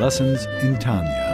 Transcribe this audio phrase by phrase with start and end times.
[0.00, 1.24] Lessons in Tanya.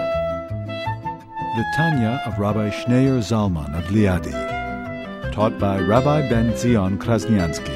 [1.57, 4.31] The Tanya of Rabbi Schneur Zalman of Liadi.
[5.33, 7.75] Taught by Rabbi Ben Zion Krasniansky.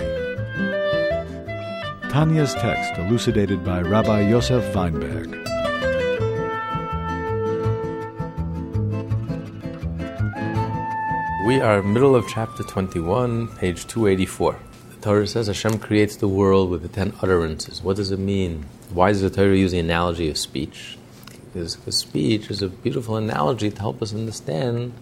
[2.08, 5.32] Tanya's text elucidated by Rabbi Yosef Weinberg.
[11.48, 14.56] We are middle of chapter 21, page 284.
[14.90, 17.82] The Torah says Hashem creates the world with the ten utterances.
[17.82, 18.66] What does it mean?
[18.90, 20.96] Why does the Torah use the analogy of speech?
[21.52, 24.92] Because, speech is a beautiful analogy to help us understand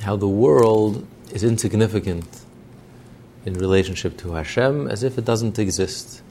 [0.00, 2.40] how the world is insignificant
[3.44, 6.22] in relationship to Hashem as if it doesn't exist.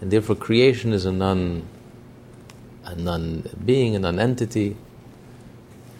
[0.00, 1.68] And therefore creation is a non
[2.84, 4.76] a non being, a non entity,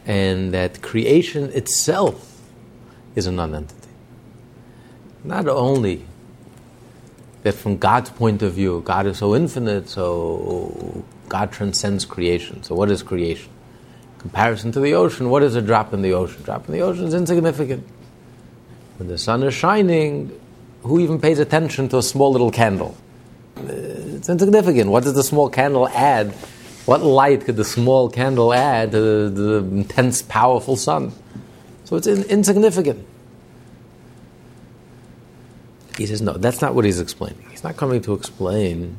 [0.08, 2.40] and that creation itself
[3.14, 3.90] is a non-entity.
[5.22, 6.06] Not only
[7.42, 12.62] that from God's point of view, God is so infinite, so God transcends creation.
[12.62, 13.50] So what is creation?
[14.18, 16.42] Comparison to the ocean, what is a drop in the ocean?
[16.42, 17.86] Drop in the ocean is insignificant.
[18.96, 20.38] When the sun is shining,
[20.82, 22.96] who even pays attention to a small little candle?
[23.56, 24.90] It's insignificant.
[24.90, 26.32] What does the small candle add?
[26.84, 31.12] What light could the small candle add to the, the intense, powerful sun?
[31.84, 33.06] So it's in, insignificant.
[35.98, 37.44] He says, no, that's not what he's explaining.
[37.50, 38.96] He's not coming to explain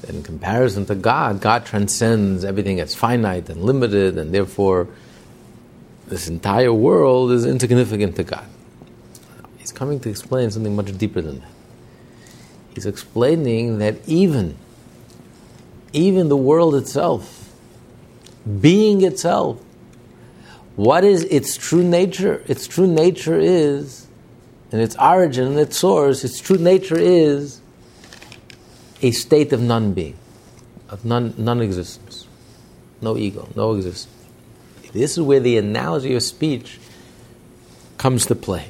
[0.00, 4.88] that in comparison to God, God transcends everything that's finite and limited, and therefore
[6.06, 8.46] this entire world is insignificant to God.
[9.58, 11.50] He's coming to explain something much deeper than that.
[12.74, 14.56] He's explaining that even,
[15.92, 17.52] even the world itself,
[18.60, 19.60] being itself,
[20.76, 22.44] what is its true nature?
[22.46, 24.06] Its true nature is,
[24.74, 27.60] and its origin and its source, its true nature is
[29.02, 30.16] a state of non being,
[30.88, 32.26] of non existence.
[33.00, 34.12] No ego, no existence.
[34.92, 36.80] This is where the analogy of speech
[37.98, 38.66] comes to play.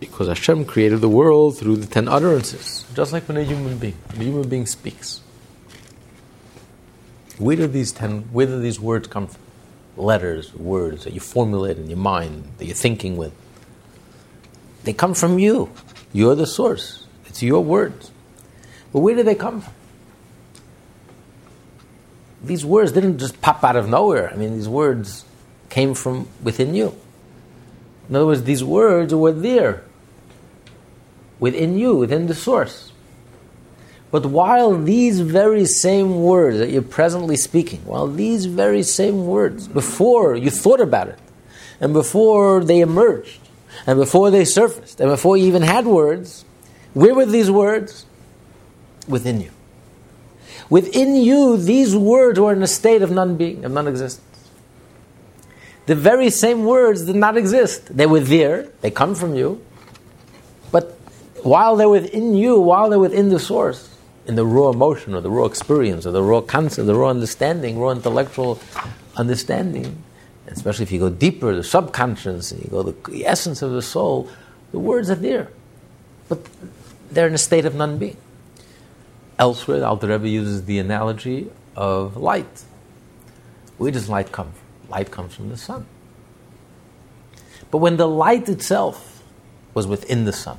[0.00, 3.94] Because Hashem created the world through the ten utterances, just like when a human being,
[4.08, 5.20] when a human being speaks.
[7.38, 9.42] Where do these ten, where do these words come from?
[9.98, 13.32] letters, words that you formulate in your mind, that you're thinking with.
[14.84, 15.70] They come from you.
[16.12, 17.04] You're the source.
[17.26, 18.10] It's your words.
[18.92, 19.74] But where do they come from?
[22.42, 24.30] These words didn't just pop out of nowhere.
[24.32, 25.24] I mean, these words
[25.68, 26.94] came from within you.
[28.08, 29.82] In other words, these words were there
[31.38, 32.92] within you, within the source.
[34.10, 39.68] But while these very same words that you're presently speaking, while these very same words,
[39.68, 41.18] before you thought about it,
[41.80, 43.47] and before they emerged,
[43.86, 46.44] and before they surfaced, and before you even had words,
[46.94, 48.06] where were these words?
[49.06, 49.50] Within you.
[50.70, 54.24] Within you, these words were in a state of non being, of non existence.
[55.86, 57.96] The very same words did not exist.
[57.96, 59.64] They were there, they come from you,
[60.70, 60.98] but
[61.42, 63.96] while they're within you, while they're within the source,
[64.26, 67.78] in the raw emotion or the raw experience or the raw concept, the raw understanding,
[67.78, 68.60] raw intellectual
[69.16, 70.02] understanding,
[70.52, 74.28] especially if you go deeper, the subconscious, and you go the essence of the soul,
[74.72, 75.48] the words are there.
[76.28, 76.40] But
[77.10, 78.16] they're in a state of non being.
[79.38, 82.64] Elsewhere, Alter Rebbe uses the analogy of light.
[83.78, 84.90] Where does light come from?
[84.90, 85.86] Light comes from the sun.
[87.70, 89.22] But when the light itself
[89.74, 90.58] was within the sun,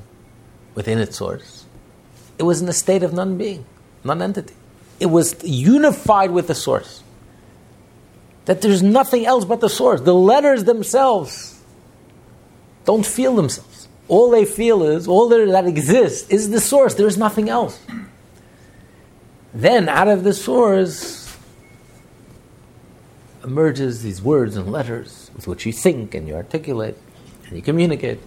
[0.75, 1.65] within its source,
[2.37, 3.65] it was in a state of non being,
[4.03, 4.53] non entity.
[4.99, 7.03] It was unified with the source.
[8.49, 10.01] That there's nothing else but the source.
[10.01, 11.61] The letters themselves
[12.83, 13.87] don't feel themselves.
[14.07, 16.95] All they feel is, all that exists is the source.
[16.95, 17.79] There is nothing else.
[19.53, 21.37] Then, out of the source,
[23.43, 26.97] emerges these words and letters with which you think and you articulate
[27.45, 28.19] and you communicate.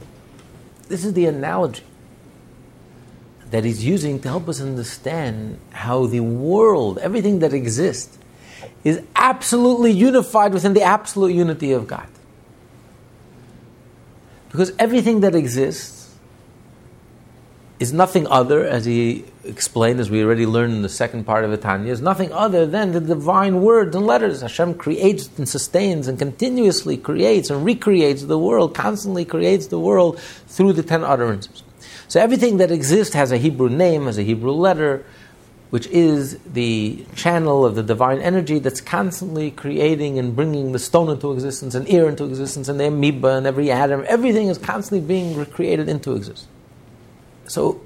[0.87, 1.83] This is the analogy
[3.51, 8.19] that he's using to help us understand how the world, everything that exists,
[8.85, 12.07] is absolutely unified within the absolute unity of God.
[14.51, 16.15] Because everything that exists
[17.79, 21.51] is nothing other, as he explained, as we already learned in the second part of
[21.51, 24.41] the Tanya, is nothing other than the divine words and letters.
[24.41, 30.21] Hashem creates and sustains and continuously creates and recreates the world, constantly creates the world
[30.47, 31.65] through the ten utterances.
[32.07, 35.05] So everything that exists has a Hebrew name, has a Hebrew letter,
[35.73, 41.09] which is the channel of the divine energy that's constantly creating and bringing the stone
[41.09, 44.05] into existence and air into existence and the amoeba and every atom.
[44.07, 46.47] Everything is constantly being recreated into existence.
[47.47, 47.81] So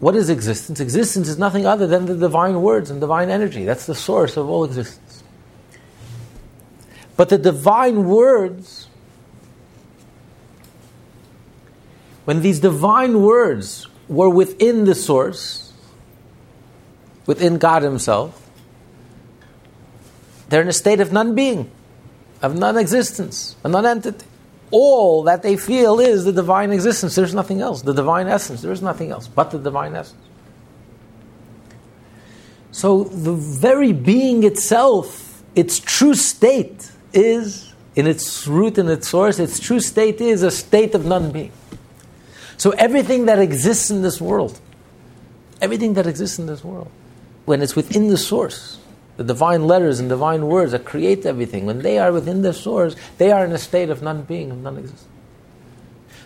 [0.00, 0.80] what is existence?
[0.80, 3.64] Existence is nothing other than the divine words and divine energy.
[3.64, 5.22] That's the source of all existence.
[7.16, 8.88] But the divine words,
[12.24, 15.71] when these divine words were within the source,
[17.26, 18.50] within God Himself,
[20.48, 21.70] they're in a state of non being,
[22.40, 24.26] of non existence, a non entity
[24.72, 27.14] all that they feel is the divine existence.
[27.14, 27.82] There's nothing else.
[27.82, 28.62] The divine essence.
[28.62, 30.18] There is nothing else but the divine essence.
[32.72, 39.38] So the very being itself, its true state is, in its root and its source,
[39.38, 41.52] its true state is a state of non being.
[42.56, 44.58] So everything that exists in this world,
[45.60, 46.90] everything that exists in this world,
[47.44, 48.78] when it's within the source,
[49.16, 52.96] the divine letters and divine words that create everything, when they are within the source,
[53.18, 55.08] they are in a state of non being, of non existence.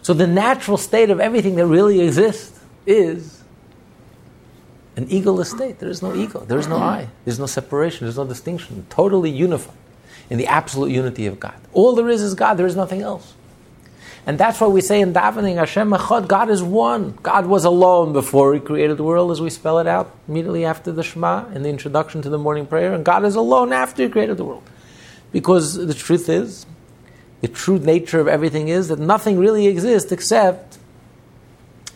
[0.02, 3.42] So the natural state of everything that really exists is
[4.96, 5.78] an egoless state.
[5.78, 9.30] There is no ego, there is no I, there's no separation, there's no distinction, totally
[9.30, 9.74] unified
[10.30, 11.54] in the absolute unity of God.
[11.72, 13.34] All there is is God, there is nothing else.
[14.26, 17.16] And that's why we say in davening, Hashem Echad, God is one.
[17.22, 20.90] God was alone before He created the world, as we spell it out immediately after
[20.90, 22.92] the Shema in the introduction to the morning prayer.
[22.92, 24.64] And God is alone after He created the world.
[25.30, 26.66] Because the truth is,
[27.40, 30.78] the true nature of everything is that nothing really exists except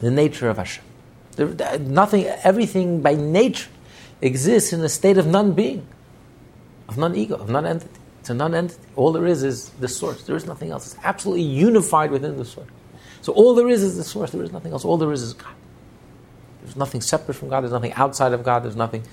[0.00, 0.84] the nature of Hashem.
[1.34, 3.70] There, nothing, everything by nature
[4.20, 5.86] exists in a state of non being,
[6.88, 7.99] of non ego, of non entity.
[8.20, 8.80] It's a non-entity.
[8.96, 10.22] All there is is the source.
[10.22, 10.92] There is nothing else.
[10.92, 12.68] It's absolutely unified within the source.
[13.22, 14.30] So all there is is the source.
[14.30, 14.84] There is nothing else.
[14.84, 15.54] All there is is God.
[16.62, 17.62] There's nothing separate from God.
[17.62, 18.62] There's nothing outside of God.
[18.62, 19.04] There's nothing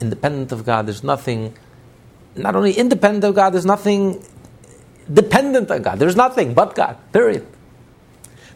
[0.00, 0.86] independent of God.
[0.86, 1.54] There's nothing,
[2.34, 4.24] not only independent of God, there's nothing
[5.12, 5.98] dependent on God.
[5.98, 6.98] There's nothing but God.
[7.12, 7.46] Period.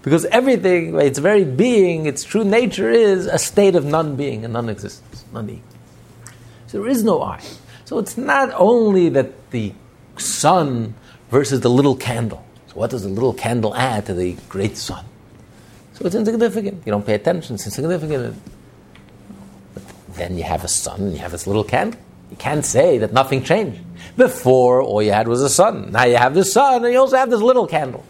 [0.02, 4.52] Because everything, its very being, its true nature is a state of non being and
[4.54, 5.62] non existence, non being.
[6.68, 7.40] So there is no I.
[7.84, 9.74] So it's not only that the
[10.20, 10.94] sun
[11.30, 12.44] versus the little candle.
[12.68, 15.04] So what does the little candle add to the great sun?
[15.94, 16.82] So it's insignificant.
[16.86, 17.56] You don't pay attention.
[17.56, 18.36] It's insignificant.
[19.74, 19.82] But
[20.14, 22.00] then you have a sun and you have this little candle.
[22.30, 23.80] You can't say that nothing changed.
[24.16, 25.90] Before, all you had was a sun.
[25.92, 28.04] Now you have the sun and you also have this little candle.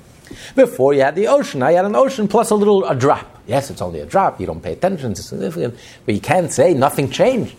[0.54, 1.60] Before you had the ocean.
[1.60, 3.38] Now you had an ocean plus a little a drop.
[3.46, 4.40] Yes, it's only a drop.
[4.40, 5.12] You don't pay attention.
[5.12, 5.76] It's significant.
[6.06, 7.56] But you can't say nothing changed.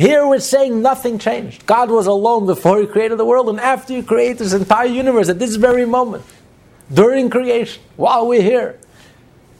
[0.00, 1.66] Here we're saying nothing changed.
[1.66, 5.28] God was alone before He created the world, and after He created this entire universe,
[5.28, 6.24] at this very moment,
[6.90, 8.80] during creation, while we're here.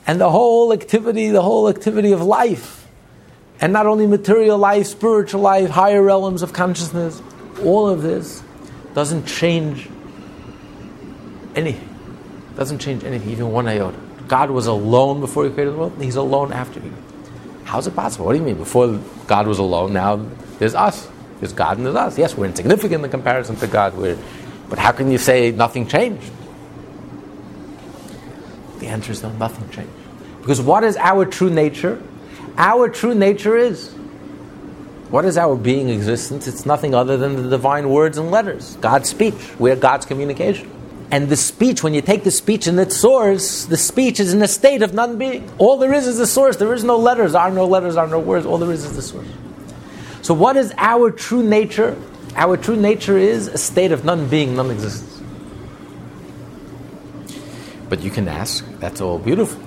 [0.07, 2.89] And the whole activity, the whole activity of life,
[3.61, 7.21] and not only material life, spiritual life, higher realms of consciousness,
[7.63, 8.43] all of this
[8.95, 9.91] doesn't change
[11.55, 11.87] anything.
[12.57, 13.99] Doesn't change anything, even one iota.
[14.27, 16.91] God was alone before He created the world, and He's alone after He
[17.71, 18.27] How's it possible?
[18.27, 18.57] What do you mean?
[18.57, 20.17] Before God was alone, now
[20.59, 21.09] there's us.
[21.39, 22.19] There's God and there's us.
[22.19, 23.97] Yes, we're insignificant in comparison to God.
[23.97, 24.19] We're,
[24.69, 26.33] but how can you say nothing changed?
[28.81, 29.93] The answer is no, nothing changed.
[30.41, 32.03] Because what is our true nature?
[32.57, 33.93] Our true nature is.
[35.11, 36.49] What is our being existence?
[36.49, 39.37] It's nothing other than the divine words and letters, God's speech.
[39.61, 40.69] We're God's communication.
[41.13, 44.41] And the speech, when you take the speech in its source, the speech is in
[44.43, 45.51] a state of non being.
[45.59, 46.57] All there is is the source.
[46.57, 48.47] There is no letters, are no letters, are no words.
[48.47, 49.27] All there is is the source.
[50.23, 51.97] So, what is our true nature?
[52.37, 55.21] Our true nature is a state of non being, non existence.
[57.89, 59.61] But you can ask, that's all beautiful.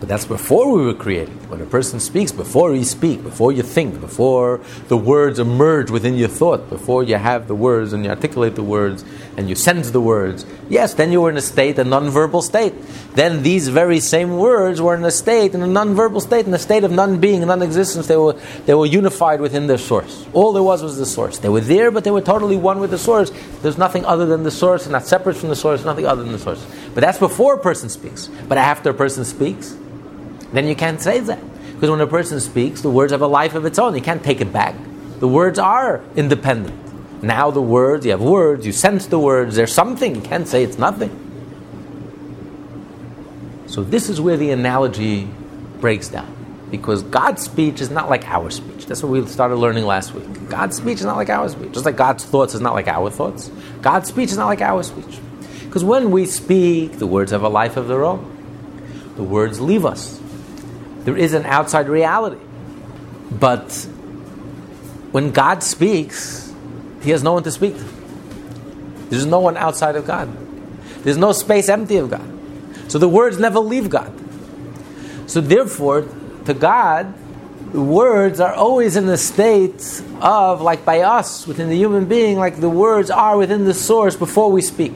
[0.00, 1.50] But that's before we were created.
[1.50, 6.14] When a person speaks, before you speak, before you think, before the words emerge within
[6.14, 9.04] your thought, before you have the words and you articulate the words
[9.36, 12.72] and you sense the words, yes, then you were in a state, a non-verbal state.
[13.14, 16.58] Then these very same words were in a state, in a non-verbal state, in a
[16.58, 18.06] state of non-being, non-existence.
[18.06, 20.26] They were, they were unified within their source.
[20.32, 21.36] All there was was the source.
[21.36, 23.30] They were there, but they were totally one with the source.
[23.60, 26.32] There's nothing other than the source, and not separate from the source, nothing other than
[26.32, 26.64] the source.
[26.94, 28.28] But that's before a person speaks.
[28.48, 29.76] But after a person speaks,
[30.52, 31.40] then you can't say that.
[31.74, 33.94] Because when a person speaks, the words have a life of its own.
[33.94, 34.74] You can't take it back.
[35.18, 37.22] The words are independent.
[37.22, 40.14] Now the words, you have words, you sense the words, there's something.
[40.14, 41.10] You can't say it's nothing.
[43.66, 45.28] So this is where the analogy
[45.80, 46.36] breaks down.
[46.70, 48.86] Because God's speech is not like our speech.
[48.86, 50.48] That's what we started learning last week.
[50.48, 51.72] God's speech is not like our speech.
[51.72, 53.50] Just like God's thoughts is not like our thoughts.
[53.82, 55.18] God's speech is not like our speech.
[55.64, 58.36] Because when we speak, the words have a life of their own.
[59.16, 60.19] The words leave us
[61.04, 62.40] there is an outside reality.
[63.30, 63.72] But
[65.12, 66.52] when God speaks,
[67.02, 67.84] He has no one to speak to.
[69.08, 70.28] There's no one outside of God.
[71.02, 72.40] There's no space empty of God.
[72.90, 74.12] So the words never leave God.
[75.26, 76.06] So therefore,
[76.46, 77.14] to God,
[77.72, 82.60] words are always in the state of, like by us, within the human being, like
[82.60, 84.92] the words are within the source before we speak.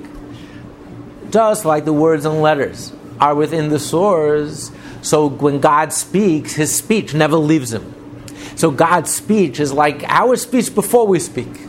[1.30, 4.70] Just like the words and letters are within the source.
[5.04, 7.94] So when God speaks, his speech never leaves him.
[8.56, 11.60] So God's speech is like our speech before we speak.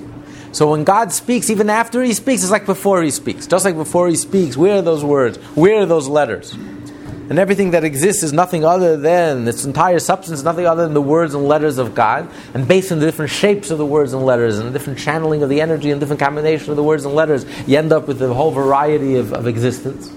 [0.54, 3.46] So when God speaks, even after he speaks, it's like before he speaks.
[3.46, 5.38] Just like before he speaks, where are those words?
[5.54, 6.54] Where are those letters?
[6.54, 11.02] And everything that exists is nothing other than, its entire substance nothing other than the
[11.02, 12.32] words and letters of God.
[12.54, 15.44] And based on the different shapes of the words and letters and the different channeling
[15.44, 18.22] of the energy and different combination of the words and letters, you end up with
[18.22, 20.10] a whole variety of, of existence.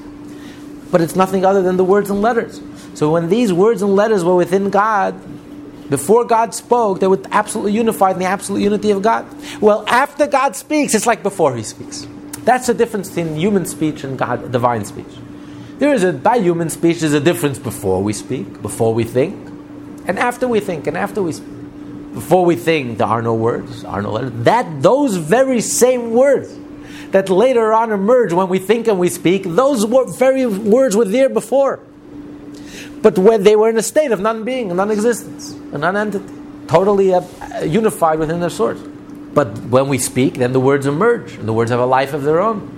[0.93, 2.61] But it's nothing other than the words and letters.
[2.99, 5.15] So when these words and letters were within God,
[5.89, 9.25] before God spoke, they were absolutely unified in the absolute unity of God.
[9.61, 12.09] Well, after God speaks, it's like before He speaks.
[12.41, 15.07] That's the difference between human speech and God, divine speech.
[15.79, 16.99] There is a by human speech.
[16.99, 19.47] There's a difference before we speak, before we think,
[20.09, 22.15] and after we think, and after we speak.
[22.15, 24.33] Before we think, there are no words, are no letters.
[24.43, 26.53] That those very same words
[27.13, 29.85] that later on emerge when we think and we speak, those
[30.19, 31.79] very words were there before
[33.03, 36.35] but when they were in a state of non-being, non-existence, a non-entity,
[36.67, 37.23] totally uh,
[37.63, 38.81] unified within their source.
[39.35, 42.23] But when we speak, then the words emerge, and the words have a life of
[42.25, 42.75] their own.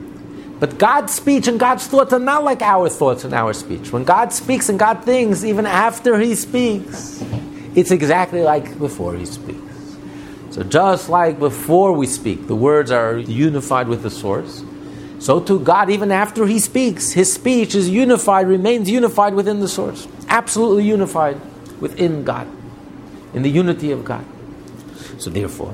[0.61, 3.93] But God's speech and God's thoughts are not like our thoughts and our speech.
[3.93, 7.25] When God speaks and God thinks, even after He speaks,
[7.75, 9.97] it's exactly like before He speaks.
[10.51, 14.63] So just like before we speak, the words are unified with the source.
[15.21, 19.69] So to God, even after He speaks, His speech is unified, remains unified within the
[19.69, 21.39] source, absolutely unified
[21.79, 22.49] within God,
[23.35, 24.25] in the unity of God.
[25.19, 25.73] So therefore,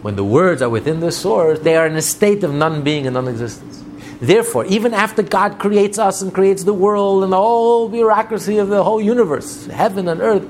[0.00, 3.14] when the words are within the source, they are in a state of non-being and
[3.14, 3.82] non-existence.
[4.20, 8.68] Therefore, even after God creates us and creates the world and the whole bureaucracy of
[8.68, 10.46] the whole universe, heaven and earth,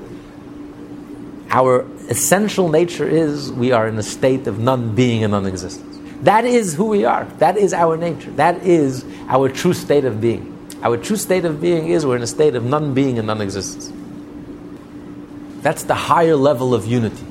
[1.49, 5.88] our essential nature is we are in a state of non-being and non-existence.
[6.21, 7.25] That is who we are.
[7.37, 8.31] That is our nature.
[8.31, 10.55] That is our true state of being.
[10.81, 13.41] Our true state of being is we're in a state of non being and non
[13.41, 13.91] existence.
[15.61, 17.25] That's the higher level of unity.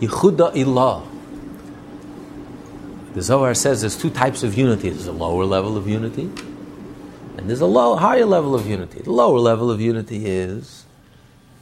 [0.00, 1.06] Yichuda ilah.
[3.14, 4.90] The Zohar says there's two types of unity.
[4.90, 6.30] There's a lower level of unity,
[7.36, 9.00] and there's a low, higher level of unity.
[9.02, 10.84] The lower level of unity is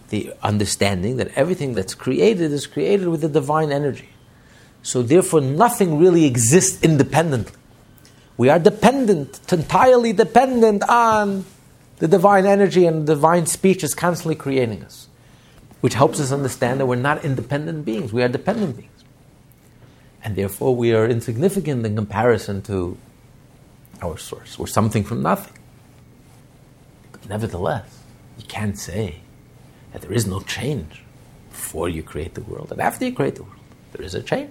[0.09, 4.09] the understanding that everything that's created is created with the divine energy.
[4.83, 7.55] So therefore, nothing really exists independently.
[8.37, 11.45] We are dependent, entirely dependent on
[11.99, 15.09] the divine energy and divine speech is constantly creating us,
[15.81, 18.91] which helps us understand that we're not independent beings, we are dependent beings.
[20.25, 22.97] And therefore, we are insignificant in comparison to
[24.03, 24.59] our source.
[24.59, 25.57] We're something from nothing.
[27.13, 27.99] But nevertheless,
[28.39, 29.21] you can't say
[29.93, 31.03] that there is no change
[31.51, 33.57] before you create the world and after you create the world.
[33.93, 34.51] There is a change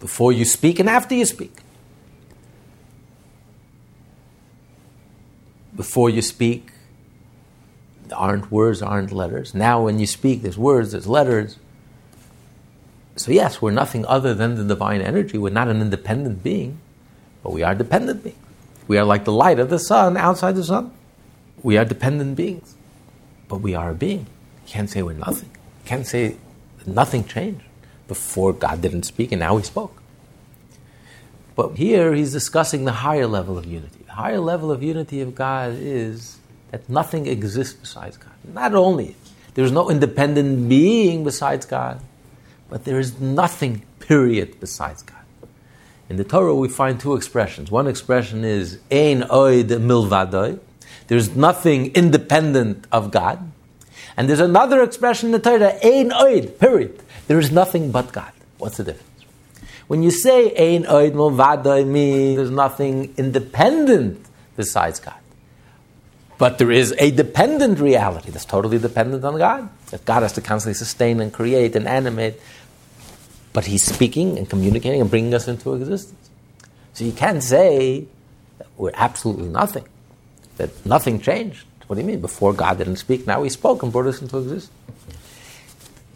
[0.00, 1.52] before you speak and after you speak.
[5.76, 6.72] Before you speak,
[8.08, 9.54] there aren't words, aren't letters.
[9.54, 11.58] Now, when you speak, there's words, there's letters.
[13.16, 15.38] So, yes, we're nothing other than the divine energy.
[15.38, 16.80] We're not an independent being,
[17.42, 18.38] but we are dependent beings.
[18.88, 20.92] We are like the light of the sun outside the sun.
[21.62, 22.74] We are dependent beings,
[23.48, 24.26] but we are a being.
[24.66, 25.50] You can't say we're nothing.
[25.52, 26.36] You can't say
[26.86, 27.64] nothing changed
[28.10, 30.02] before God didn't speak and now he spoke.
[31.54, 34.00] But here he's discussing the higher level of unity.
[34.04, 36.38] The higher level of unity of God is
[36.72, 38.32] that nothing exists besides God.
[38.52, 39.14] Not only
[39.54, 42.00] there's no independent being besides God,
[42.68, 45.16] but there is nothing, period, besides God.
[46.08, 47.70] In the Torah, we find two expressions.
[47.70, 50.58] One expression is Ein Oid Milvadoi.
[51.06, 53.52] There's nothing independent of God.
[54.16, 57.00] And there's another expression in the Torah, Ein Oid, period.
[57.30, 58.32] There is nothing but God.
[58.58, 59.08] What's the difference?
[59.86, 65.14] When you say Ein Oid Movadai me, there's nothing independent besides God.
[66.38, 69.68] But there is a dependent reality that's totally dependent on God.
[69.92, 72.40] That God has to constantly sustain and create and animate.
[73.52, 76.30] But He's speaking and communicating and bringing us into existence.
[76.94, 78.08] So you can't say
[78.58, 79.84] that we're absolutely nothing,
[80.56, 81.64] that nothing changed.
[81.86, 82.20] What do you mean?
[82.20, 84.72] Before God didn't speak, now He spoke and brought us into existence.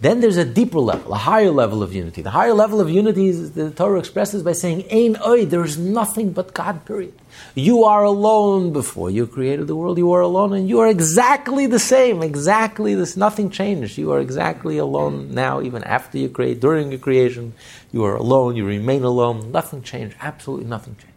[0.04, 2.20] Then there's a deeper level, a higher level of unity.
[2.20, 5.78] The higher level of unity is the Torah expresses by saying, Ein oi, there is
[5.78, 7.14] nothing but God, period.
[7.54, 11.66] You are alone before you created the world, you are alone, and you are exactly
[11.66, 13.96] the same, exactly this, nothing changed.
[13.96, 17.54] You are exactly alone now, even after you create, during your creation,
[17.90, 21.16] you are alone, you remain alone, nothing changed, absolutely nothing changed.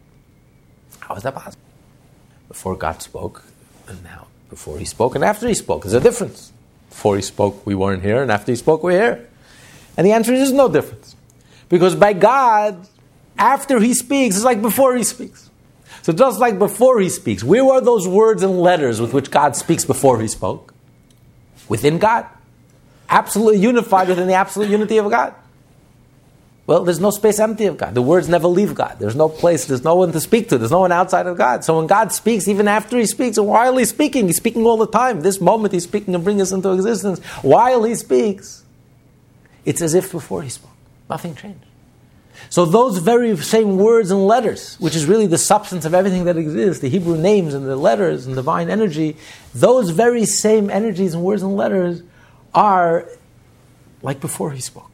[1.01, 1.61] How is that possible?
[2.47, 3.43] Before God spoke,
[3.85, 5.83] and now Before he spoke and after he spoke.
[5.83, 6.53] There's a difference.
[6.97, 9.29] Before he spoke, we weren't here, and after he spoke, we're here.
[9.95, 11.15] And the answer is no difference.
[11.69, 12.87] Because by God,
[13.37, 15.51] after he speaks it's like before he speaks.
[16.01, 19.55] So just like before he speaks, where were those words and letters with which God
[19.55, 20.73] speaks before he spoke?
[21.69, 22.25] Within God.
[23.07, 25.35] Absolutely unified within the absolute unity of God.
[26.67, 27.95] Well, there's no space empty of God.
[27.95, 28.97] The words never leave God.
[28.99, 31.63] There's no place, there's no one to speak to, there's no one outside of God.
[31.63, 34.85] So when God speaks, even after He speaks, while He's speaking, He's speaking all the
[34.85, 35.21] time.
[35.21, 37.23] This moment He's speaking and bringing us into existence.
[37.41, 38.65] While He speaks,
[39.63, 40.71] it's as if before He spoke.
[41.09, 41.63] Nothing changed.
[42.49, 46.35] So those very same words and letters, which is really the substance of everything that
[46.35, 49.15] exists, the Hebrew names and the letters and divine energy,
[49.55, 52.03] those very same energies and words and letters
[52.53, 53.07] are
[54.01, 54.91] like before He spoke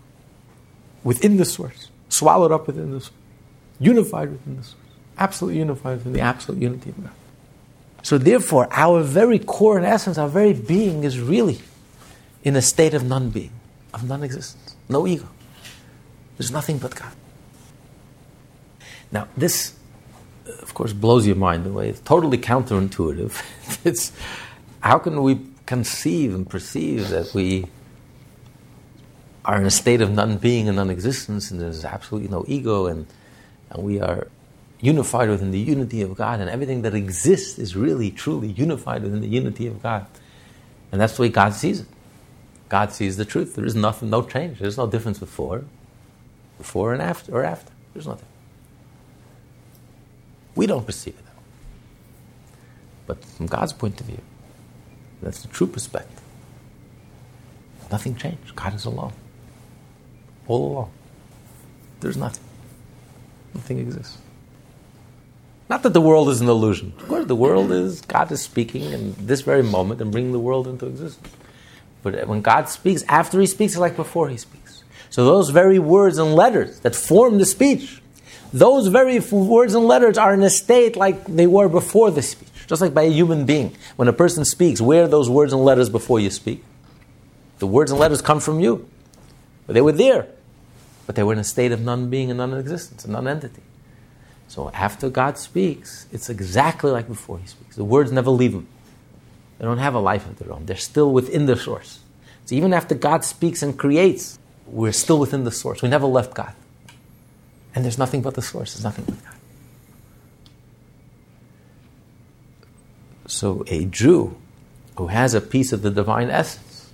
[1.03, 3.11] within the source, swallowed up within the source,
[3.79, 4.75] unified within the source,
[5.17, 7.13] absolutely unified within the absolute unity of God.
[8.03, 11.59] So, therefore, our very core and essence, our very being is really
[12.43, 13.51] in a state of non being,
[13.93, 15.27] of non existence, no ego.
[16.37, 17.13] There's nothing but God.
[19.11, 19.75] Now, this,
[20.47, 21.89] uh, of course, blows your mind away.
[21.89, 23.41] It's totally counterintuitive.
[23.85, 24.11] it's,
[24.81, 27.67] how can we conceive and perceive that we
[29.45, 33.05] are in a state of non-being and non-existence, and there's absolutely no ego, and,
[33.69, 34.27] and we are
[34.79, 39.21] unified within the unity of God, and everything that exists is really, truly unified within
[39.21, 40.05] the unity of God.
[40.91, 41.87] And that's the way God sees it.
[42.69, 43.55] God sees the truth.
[43.55, 44.59] There is nothing, no change.
[44.59, 45.63] There's no difference before,
[46.57, 47.71] before and after, or after.
[47.93, 48.27] There's nothing.
[50.55, 51.25] We don't perceive it.
[53.07, 54.21] But from God's point of view,
[55.21, 56.21] that's the true perspective.
[57.91, 58.55] Nothing changed.
[58.55, 59.13] God is alone
[60.47, 60.91] all along.
[61.99, 62.43] There's nothing.
[63.53, 64.17] Nothing exists.
[65.69, 66.93] Not that the world is an illusion.
[66.99, 70.39] Of course, the world is, God is speaking in this very moment and bringing the
[70.39, 71.33] world into existence.
[72.01, 74.83] But when God speaks, after He speaks, it's like before He speaks.
[75.09, 78.01] So those very words and letters that form the speech,
[78.51, 82.49] those very words and letters are in a state like they were before the speech.
[82.67, 83.75] Just like by a human being.
[83.95, 86.63] When a person speaks, where are those words and letters before you speak?
[87.59, 88.89] The words and letters come from you.
[89.65, 90.27] But they were there.
[91.05, 93.61] But they were in a state of non being and non existence, a non entity.
[94.47, 97.75] So after God speaks, it's exactly like before He speaks.
[97.75, 98.67] The words never leave Him.
[99.57, 100.65] They don't have a life of their own.
[100.65, 101.99] They're still within the source.
[102.45, 104.37] So even after God speaks and creates,
[104.67, 105.81] we're still within the source.
[105.81, 106.53] We never left God.
[107.75, 108.73] And there's nothing but the source.
[108.73, 109.33] There's nothing but God.
[113.27, 114.35] So a Jew
[114.97, 116.91] who has a piece of the divine essence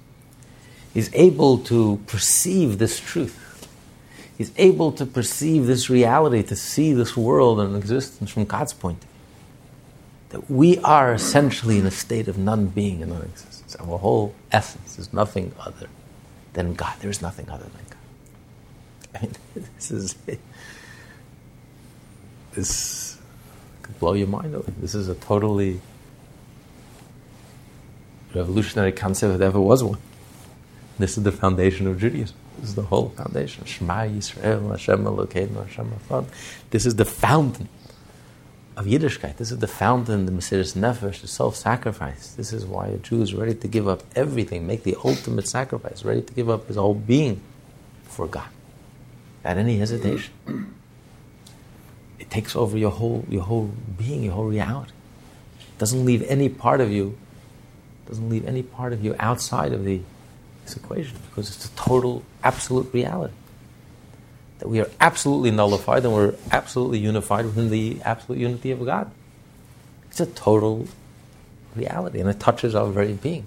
[0.95, 3.49] is able to perceive this truth.
[4.39, 9.04] He's able to perceive this reality, to see this world and existence from God's point
[9.04, 9.19] of view.
[10.30, 13.75] That we are essentially in a state of non being and non existence.
[13.75, 15.88] Our whole essence is nothing other
[16.54, 16.95] than God.
[17.02, 17.97] There is nothing other than God.
[19.13, 19.36] I mean,
[19.75, 20.15] this is.
[22.54, 23.19] This
[23.82, 24.73] could blow your mind away.
[24.80, 25.82] This is a totally
[28.34, 29.99] revolutionary concept if there ever was one.
[30.97, 32.38] This is the foundation of Judaism.
[32.60, 33.65] This is the whole foundation.
[33.65, 36.26] Shema Yisrael, Hashem Elokeinu, Hashem Echad.
[36.72, 37.69] This is the fountain
[38.76, 39.38] of Yiddishkeit.
[39.38, 42.32] This is the fountain, the Mesiris Nefesh, the self-sacrifice.
[42.32, 46.04] This is why a Jew is ready to give up everything, make the ultimate sacrifice,
[46.04, 47.41] ready to give up his whole being
[48.04, 48.50] for God.
[49.43, 50.34] At any hesitation.
[52.19, 54.91] It takes over your whole, your whole being, your whole reality.
[55.60, 57.17] It doesn't leave any part of you,
[58.08, 60.02] doesn't leave any part of you outside of the
[60.69, 63.34] this equation because it's a total, absolute reality.
[64.60, 69.10] That we are absolutely nullified and we're absolutely unified within the absolute unity of God.
[70.10, 70.88] It's a total
[71.75, 73.45] reality and it touches our very being.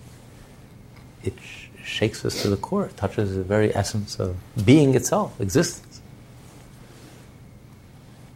[1.22, 5.38] It sh- shakes us to the core, it touches the very essence of being itself,
[5.40, 6.00] existence.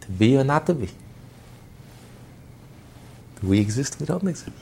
[0.03, 0.87] To be or not to be.
[3.41, 3.99] Do we exist?
[3.99, 4.53] We don't exist.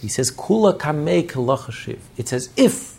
[0.00, 1.98] He says, Kula kamei kalachashiv.
[2.16, 2.98] It's as if,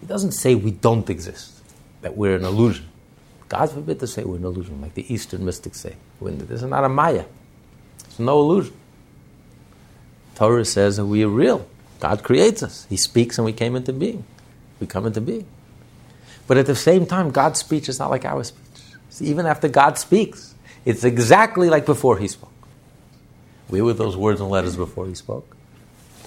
[0.00, 1.62] he doesn't say we don't exist,
[2.02, 2.86] that we're an illusion.
[3.48, 5.94] God forbid to say we're an illusion, like the Eastern mystics say.
[6.20, 7.24] This is not a Maya.
[8.00, 8.74] It's no illusion.
[10.34, 11.66] Torah says that we are real.
[12.00, 12.86] God creates us.
[12.88, 14.24] He speaks and we came into being.
[14.80, 15.46] We come into being.
[16.46, 18.60] But at the same time, God's speech is not like our speech.
[19.20, 20.54] Even after God speaks,
[20.84, 22.50] it's exactly like before He spoke.
[23.68, 25.56] Where were those words and letters before He spoke?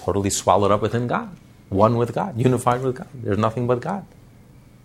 [0.08, 1.28] Totally swallowed up within God,
[1.68, 3.08] one with God, unified with God.
[3.12, 4.06] There's nothing but God.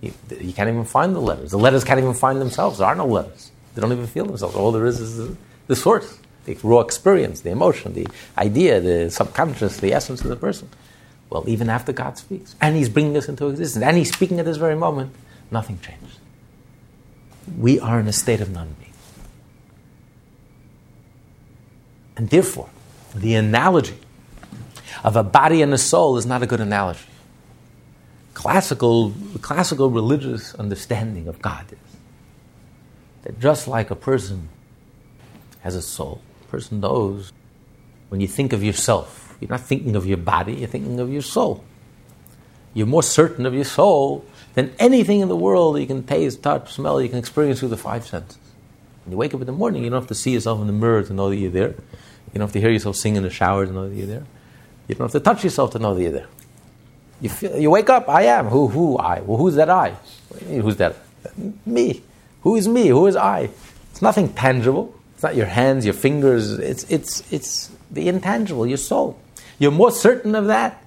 [0.01, 1.51] You, you, can't even find the letters.
[1.51, 2.79] The letters can't even find themselves.
[2.79, 3.51] There are no letters.
[3.73, 4.53] They don't even feel themselves.
[4.53, 6.19] All there is is the, source.
[6.43, 8.05] the raw experience, the emotion, the
[8.38, 10.67] idea, the subconscious, the essence of the person.
[11.29, 14.45] Well, even after God speaks, and He's bringing us into existence, and He's speaking at
[14.45, 15.13] this very moment,
[15.51, 16.17] nothing changes.
[17.57, 18.91] We are in a state of non being.
[22.17, 22.69] And therefore,
[23.15, 24.02] the analogy
[25.03, 27.01] of a body and a soul is not a good analogy.
[28.33, 31.77] Classical, classical religious understanding of God is
[33.23, 34.49] that just like a person
[35.61, 37.31] has a soul, a person knows
[38.09, 41.21] when you think of yourself, you're not thinking of your body, you're thinking of your
[41.21, 41.63] soul.
[42.73, 46.73] You're more certain of your soul than anything in the world you can taste, touch,
[46.73, 48.37] smell, you can experience through the five senses.
[49.05, 50.73] When you wake up in the morning, you don't have to see yourself in the
[50.73, 51.69] mirror to know that you're there.
[51.69, 54.25] You don't have to hear yourself sing in the shower to know that you're there.
[54.87, 56.27] You don't have to touch yourself to know that you're there.
[57.21, 58.47] You, feel, you wake up, I am.
[58.47, 59.21] Who, who, I?
[59.21, 59.95] Well, who's that I?
[60.47, 60.95] Who's that?
[61.65, 62.01] Me.
[62.41, 62.87] Who is me?
[62.87, 63.49] Who is I?
[63.91, 64.93] It's nothing tangible.
[65.13, 66.51] It's not your hands, your fingers.
[66.51, 69.17] It's, it's, it's the intangible, your soul.
[69.57, 70.83] You're more certain of that.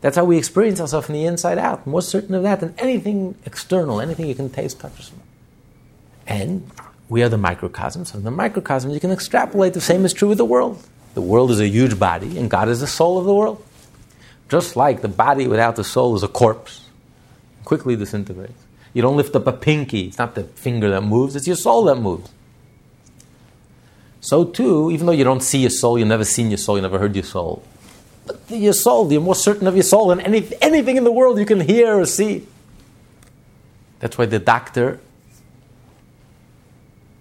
[0.00, 1.86] That's how we experience ourselves from the inside out.
[1.86, 5.22] More certain of that than anything external, anything you can taste, touch, or smell.
[6.26, 6.68] And
[7.08, 8.04] we are the microcosm.
[8.04, 9.74] So the microcosm, you can extrapolate.
[9.74, 10.84] The same is true with the world.
[11.16, 13.64] The world is a huge body, and God is the soul of the world.
[14.50, 16.90] Just like the body without the soul is a corpse,
[17.64, 18.62] quickly disintegrates.
[18.92, 21.84] You don't lift up a pinky, it's not the finger that moves, it's your soul
[21.84, 22.30] that moves.
[24.20, 26.82] So, too, even though you don't see your soul, you've never seen your soul, you've
[26.82, 27.62] never heard your soul,
[28.26, 31.38] but your soul, you're more certain of your soul than any, anything in the world
[31.38, 32.46] you can hear or see.
[34.00, 35.00] That's why the doctor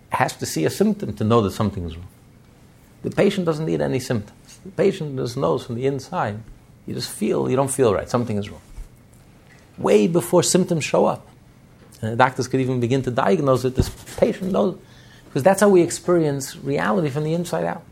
[0.09, 2.09] has to see a symptom to know that something is wrong.
[3.05, 4.57] The patient doesn't need any symptoms.
[4.65, 6.39] The patient just knows from the inside.
[6.87, 8.09] You just feel, you don't feel right.
[8.09, 8.61] Something is wrong.
[9.77, 11.27] Way before symptoms show up.
[12.01, 13.75] And the doctors could even begin to diagnose it.
[13.75, 14.79] This patient knows.
[15.25, 17.83] Because that's how we experience reality from the inside out.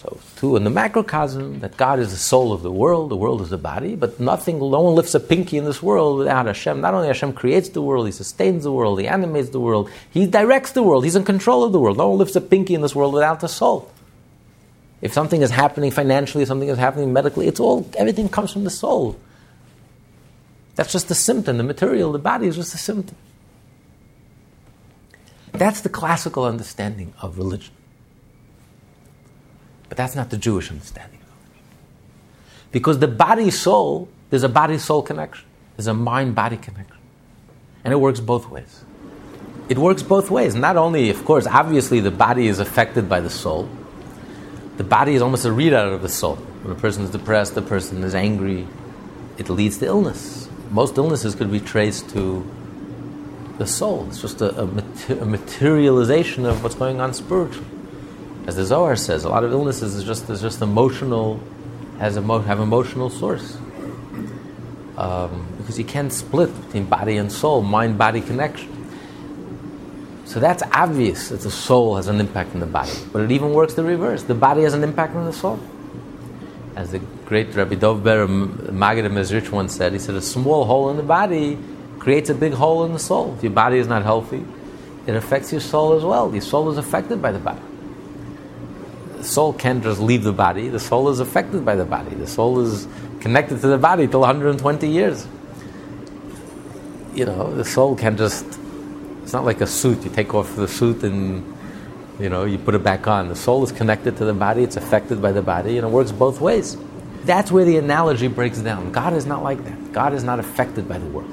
[0.00, 3.42] So, too, in the macrocosm, that God is the soul of the world, the world
[3.42, 6.80] is the body, but nothing, no one lifts a pinky in this world without Hashem.
[6.80, 10.26] Not only Hashem creates the world, He sustains the world, He animates the world, He
[10.26, 11.98] directs the world, He's in control of the world.
[11.98, 13.92] No one lifts a pinky in this world without the soul.
[15.02, 18.70] If something is happening financially, something is happening medically, it's all, everything comes from the
[18.70, 19.20] soul.
[20.76, 21.58] That's just the symptom.
[21.58, 23.16] The material, the body is just a symptom.
[25.52, 27.74] That's the classical understanding of religion.
[29.90, 31.18] But that's not the Jewish understanding.
[32.72, 35.44] Because the body soul, there's a body soul connection,
[35.76, 36.96] there's a mind body connection.
[37.84, 38.84] And it works both ways.
[39.68, 40.54] It works both ways.
[40.54, 43.68] Not only, of course, obviously the body is affected by the soul,
[44.76, 46.36] the body is almost a readout of the soul.
[46.36, 48.66] When a person is depressed, a person is angry,
[49.38, 50.48] it leads to illness.
[50.70, 52.48] Most illnesses could be traced to
[53.58, 54.06] the soul.
[54.08, 57.66] It's just a, a, mater- a materialization of what's going on spiritually.
[58.46, 61.40] As the Zohar says, a lot of illnesses is just is just emotional,
[61.98, 63.56] has emo- have emotional source.
[64.96, 68.68] Um, because you can't split between body and soul, mind body connection.
[70.24, 72.92] So that's obvious that the soul has an impact on the body.
[73.12, 74.22] But it even works the reverse.
[74.22, 75.58] The body has an impact on the soul.
[76.76, 80.90] As the great Rabbi Dov Ber Maggid Mezrich once said, he said, a small hole
[80.90, 81.58] in the body
[81.98, 83.34] creates a big hole in the soul.
[83.36, 84.44] If your body is not healthy,
[85.06, 86.30] it affects your soul as well.
[86.32, 87.60] Your soul is affected by the body.
[89.20, 90.68] The soul can't just leave the body.
[90.68, 92.14] The soul is affected by the body.
[92.14, 92.88] The soul is
[93.20, 95.26] connected to the body till 120 years.
[97.14, 98.46] You know, the soul can just
[99.22, 100.02] it's not like a suit.
[100.04, 101.44] You take off the suit and
[102.18, 103.28] you know you put it back on.
[103.28, 104.62] The soul is connected to the body.
[104.62, 106.78] It's affected by the body, and it works both ways.
[107.24, 108.90] That's where the analogy breaks down.
[108.90, 109.92] God is not like that.
[109.92, 111.30] God is not affected by the world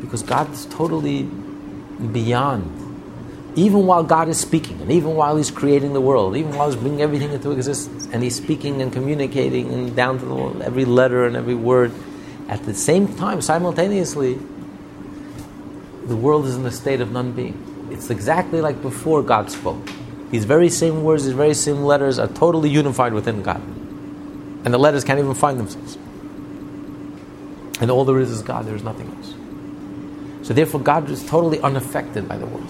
[0.00, 1.24] because God is totally
[2.12, 2.83] beyond.
[3.56, 6.80] Even while God is speaking, and even while He's creating the world, even while He's
[6.80, 11.24] bringing everything into existence, and He's speaking and communicating, and down to the, every letter
[11.24, 11.92] and every word,
[12.48, 14.38] at the same time, simultaneously,
[16.04, 17.88] the world is in a state of non being.
[17.90, 19.88] It's exactly like before God spoke.
[20.30, 23.62] These very same words, these very same letters are totally unified within God.
[24.64, 25.96] And the letters can't even find themselves.
[27.80, 29.34] And all there is is God, there is nothing else.
[30.46, 32.68] So therefore, God is totally unaffected by the world.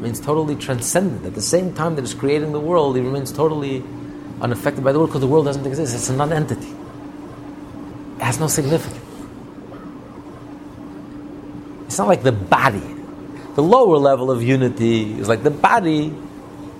[0.00, 1.26] Means totally transcendent.
[1.26, 3.84] At the same time that He's creating the world, He remains totally
[4.40, 5.94] unaffected by the world because the world doesn't exist.
[5.94, 6.74] It's a non-entity.
[8.16, 9.04] It has no significance.
[11.84, 12.82] It's not like the body.
[13.56, 16.14] The lower level of unity is like the body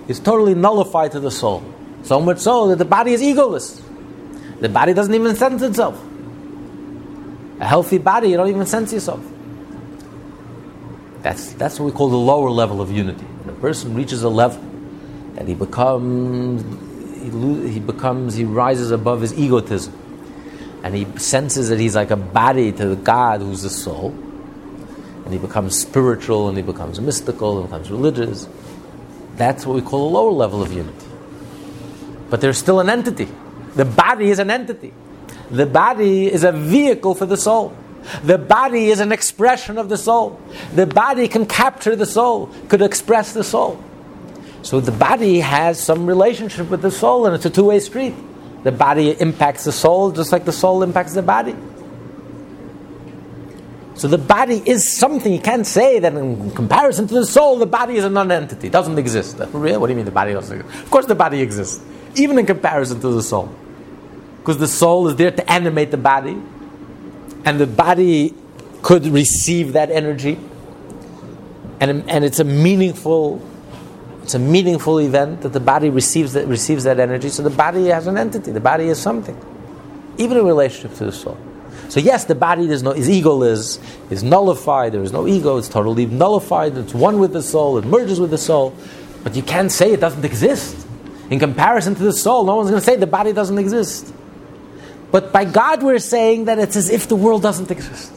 [0.07, 1.63] is totally nullified to the soul.
[2.03, 3.81] So much so that the body is egoless.
[4.61, 6.01] The body doesn't even sense itself.
[7.59, 9.23] A healthy body, you don't even sense yourself.
[11.21, 13.23] That's, that's what we call the lower level of unity.
[13.23, 14.63] When a person reaches a level
[15.35, 16.63] that he becomes,
[17.21, 19.93] he, lo- he becomes, he rises above his egotism,
[20.83, 24.09] and he senses that he's like a body to the God who's the soul,
[25.23, 28.49] and he becomes spiritual, and he becomes mystical, and becomes religious.
[29.35, 31.05] That's what we call a lower level of unity.
[32.29, 33.27] But there's still an entity.
[33.75, 34.93] The body is an entity.
[35.51, 37.75] The body is a vehicle for the soul.
[38.23, 40.39] The body is an expression of the soul.
[40.73, 43.81] The body can capture the soul, could express the soul.
[44.63, 48.13] So the body has some relationship with the soul, and it's a two way street.
[48.63, 51.55] The body impacts the soul just like the soul impacts the body.
[53.95, 55.31] So the body is something.
[55.31, 58.67] You can't say that in comparison to the soul, the body is a non-entity.
[58.67, 59.37] It doesn't exist.
[59.51, 59.77] Really?
[59.77, 60.83] What do you mean the body doesn't exist?
[60.83, 61.83] Of course the body exists,
[62.15, 63.53] even in comparison to the soul.
[64.37, 66.41] Because the soul is there to animate the body,
[67.45, 68.33] and the body
[68.81, 70.39] could receive that energy,
[71.79, 73.41] and, and it's a meaningful
[74.23, 77.29] it's a meaningful event that the body receives that receives that energy.
[77.29, 78.51] So the body has an entity.
[78.51, 79.35] The body is something,
[80.17, 81.37] even in relationship to the soul.
[81.89, 84.93] So yes, the body is no, is ego is is nullified.
[84.93, 85.57] There is no ego.
[85.57, 86.77] It's totally nullified.
[86.77, 87.77] It's one with the soul.
[87.77, 88.75] It merges with the soul.
[89.23, 90.87] But you can't say it doesn't exist.
[91.29, 94.13] In comparison to the soul, no one's going to say the body doesn't exist.
[95.11, 98.11] But by God, we're saying that it's as if the world doesn't exist.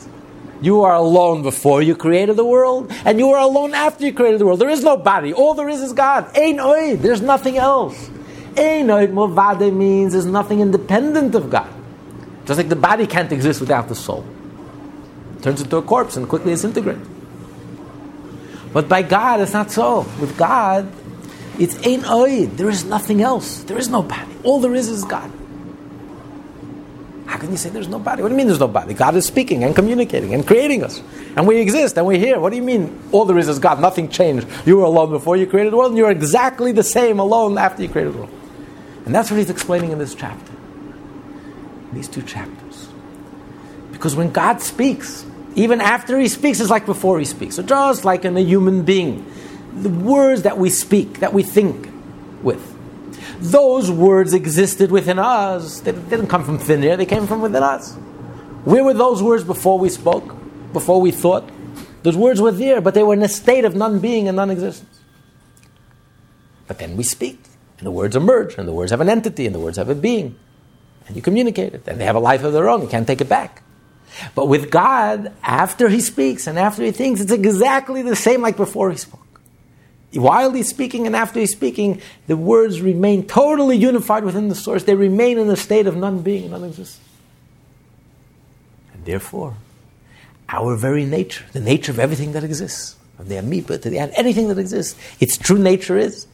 [0.62, 4.40] You are alone before you created the world, and you are alone after you created
[4.40, 4.61] the world.
[4.61, 5.33] There is no body.
[5.33, 6.30] All there is is God.
[6.37, 6.57] Ein.
[7.02, 8.09] There's nothing else.
[8.57, 11.68] Ein movade means there's nothing independent of God.
[12.46, 14.24] Just like the body can't exist without the soul.
[15.37, 17.09] It turns into a corpse and quickly disintegrates.
[18.72, 20.07] But by God, it's not so.
[20.20, 20.90] With God,
[21.59, 22.57] it's ein oid.
[22.57, 23.64] There is nothing else.
[23.64, 24.33] There is no body.
[24.44, 25.30] All there is is God.
[27.26, 28.22] How can you say there's no body?
[28.22, 28.94] What do you mean there's no body?
[28.94, 31.02] God is speaking and communicating and creating us.
[31.37, 32.38] And we exist and we're here.
[32.38, 33.80] What do you mean all there is is God?
[33.80, 34.46] Nothing changed.
[34.66, 37.82] You were alone before you created the world and you're exactly the same alone after
[37.82, 38.30] you created the world.
[39.06, 40.52] And that's what he's explaining in this chapter.
[41.92, 42.88] These two chapters.
[43.92, 47.56] Because when God speaks, even after he speaks, it's like before he speaks.
[47.56, 49.24] So just like in a human being,
[49.74, 51.88] the words that we speak, that we think
[52.42, 52.73] with,
[53.44, 55.80] those words existed within us.
[55.80, 57.94] They didn't come from thin air, they came from within us.
[58.64, 60.35] Where were those words before we spoke,
[60.72, 61.48] before we thought?
[62.02, 64.50] Those words were there, but they were in a state of non being and non
[64.50, 65.00] existence.
[66.66, 67.38] But then we speak,
[67.78, 69.94] and the words emerge, and the words have an entity, and the words have a
[69.94, 70.37] being.
[71.07, 73.20] And you communicate it, and they have a life of their own, you can't take
[73.20, 73.62] it back.
[74.35, 78.57] But with God, after He speaks and after He thinks, it's exactly the same like
[78.57, 79.23] before He spoke
[80.14, 84.85] while he's speaking and after he's speaking, the words remain totally unified within the source.
[84.85, 87.00] They remain in a state of non being, non existence.
[88.92, 89.57] And therefore,
[90.48, 94.12] our very nature, the nature of everything that exists, from the amoeba to the ant,
[94.16, 96.27] anything that exists, its true nature is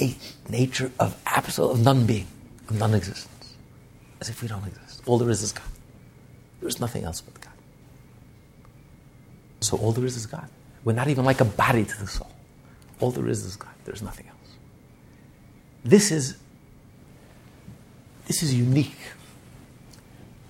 [0.00, 0.14] a
[0.48, 2.26] nature of absolute of non being,
[2.68, 3.54] of non existence.
[4.20, 5.02] As if we don't exist.
[5.06, 5.64] All there is is God.
[6.60, 7.52] There is nothing else but God.
[9.60, 10.48] So all there is is God.
[10.84, 12.30] We're not even like a body to the soul.
[13.00, 13.74] All there is is God.
[13.84, 14.36] There's nothing else.
[15.84, 16.36] This is,
[18.26, 18.96] this is unique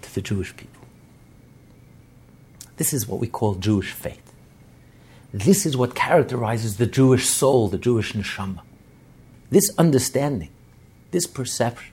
[0.02, 0.82] to the Jewish people.
[2.76, 4.32] This is what we call Jewish faith.
[5.32, 8.60] This is what characterizes the Jewish soul, the Jewish neshama.
[9.50, 10.50] This understanding,
[11.10, 11.92] this perception,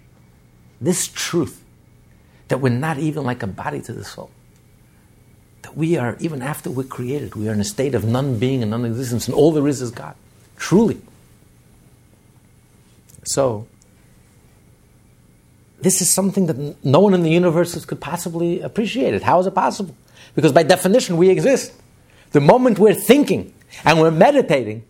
[0.80, 1.64] this truth
[2.48, 4.30] that we're not even like a body to the soul.
[5.64, 8.62] That we are, even after we're created, we are in a state of non being
[8.62, 10.16] and non existence, and all there is is God.
[10.58, 11.02] Truly.
[13.26, 13.68] So,
[15.82, 19.22] this is something that no one in the universe could possibly appreciate it.
[19.22, 19.96] How is it possible?
[20.36, 21.74] Because by definition, we exist.
[22.32, 24.84] The moment we're thinking and we're meditating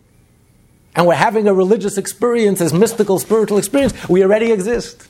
[0.94, 5.08] and we're having a religious experience, as mystical, spiritual experience, we already exist.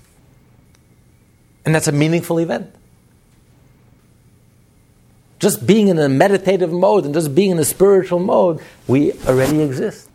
[1.66, 2.74] And that's a meaningful event.
[5.38, 9.60] Just being in a meditative mode and just being in a spiritual mode, we already
[9.60, 10.08] exist.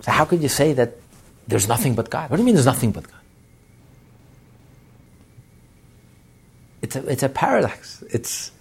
[0.00, 0.96] So how could you say that
[1.46, 2.30] there's nothing but God?
[2.30, 3.20] What do you mean there's nothing but God?
[6.82, 8.02] It's a, it's a paradox.
[8.10, 8.52] It's,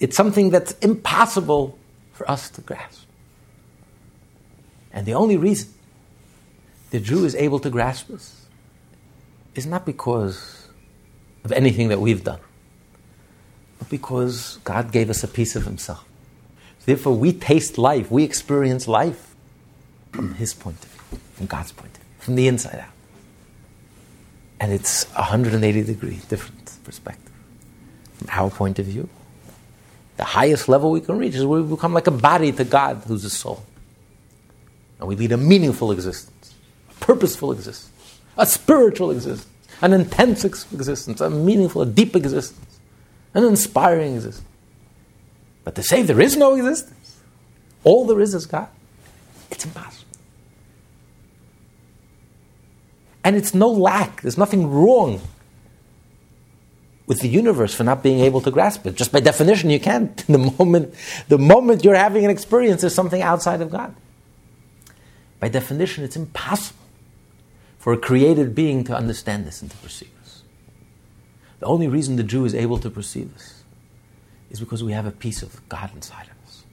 [0.00, 1.78] it's something that's impossible
[2.12, 3.04] for us to grasp.
[4.92, 5.72] And the only reason
[6.90, 8.46] the Jew is able to grasp this
[9.54, 10.68] is not because
[11.44, 12.40] of anything that we've done,
[13.78, 16.04] but because God gave us a piece of Himself.
[16.84, 19.27] Therefore, we taste life, we experience life
[20.12, 22.92] from his point of view, from God's point of view, from the inside out.
[24.60, 27.32] And it's a 180 degree different perspective.
[28.18, 29.08] From our point of view,
[30.18, 33.02] The highest level we can reach is where we become like a body to God,
[33.06, 33.64] who's a soul.
[34.98, 36.54] And we lead a meaningful existence,
[36.90, 37.92] a purposeful existence,
[38.36, 39.46] a spiritual existence,
[39.80, 42.80] an intense existence, a meaningful, a deep existence,
[43.32, 44.44] an inspiring existence.
[45.62, 47.20] But to say there is no existence,
[47.84, 48.68] all there is is God,
[49.52, 49.97] it's impossible.
[53.24, 55.20] And it's no lack, there's nothing wrong
[57.06, 58.94] with the universe for not being able to grasp it.
[58.94, 60.24] Just by definition, you can't.
[60.26, 60.94] The moment,
[61.28, 63.94] the moment you're having an experience, there's something outside of God.
[65.40, 66.78] By definition, it's impossible
[67.78, 70.42] for a created being to understand this and to perceive this.
[71.60, 73.64] The only reason the Jew is able to perceive this
[74.50, 76.64] is because we have a piece of God inside of us.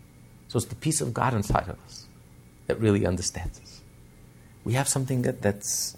[0.50, 2.08] So it's the piece of God inside of us
[2.68, 3.82] that really understands us.
[4.64, 5.96] We have something that, that's,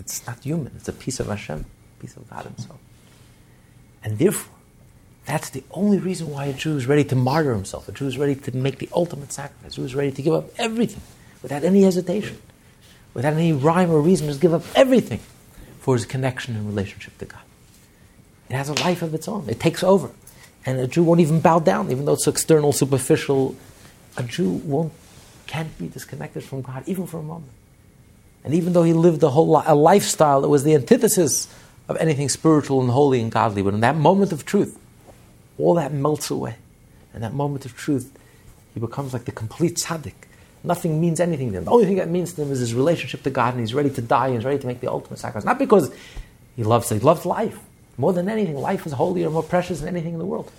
[0.00, 1.66] that's not human, it's a piece of Hashem,
[2.00, 2.78] piece of God Himself.
[4.02, 4.54] And therefore,
[5.26, 7.88] that's the only reason why a Jew is ready to martyr himself.
[7.88, 9.74] A Jew is ready to make the ultimate sacrifice.
[9.74, 11.02] A Jew is ready to give up everything
[11.42, 12.38] without any hesitation,
[13.14, 15.20] without any rhyme or reason, just give up everything
[15.78, 17.42] for his connection and relationship to God.
[18.48, 19.48] It has a life of its own.
[19.48, 20.10] It takes over.
[20.66, 23.56] And a Jew won't even bow down, even though it's external, superficial.
[24.16, 24.92] A Jew won't,
[25.46, 27.52] can't be disconnected from God, even for a moment.
[28.44, 31.52] And even though he lived a whole li- a lifestyle that was the antithesis
[31.88, 33.62] of anything spiritual and holy and godly.
[33.62, 34.78] But in that moment of truth,
[35.58, 36.56] all that melts away.
[37.12, 38.16] And that moment of truth,
[38.72, 40.14] he becomes like the complete tzaddik.
[40.62, 41.64] Nothing means anything to him.
[41.64, 43.90] The only thing that means to him is his relationship to God, and he's ready
[43.90, 45.44] to die, and he's ready to make the ultimate sacrifice.
[45.44, 45.92] Not because
[46.54, 47.58] he loves he loves life.
[47.96, 50.50] More than anything, life is holier, more precious than anything in the world.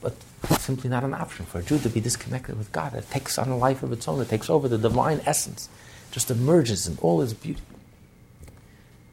[0.00, 2.94] But it's simply not an option for a Jew to be disconnected with God.
[2.94, 4.20] It takes on a life of its own.
[4.20, 5.68] It takes over the divine essence,
[6.10, 7.62] just emerges in all its beauty.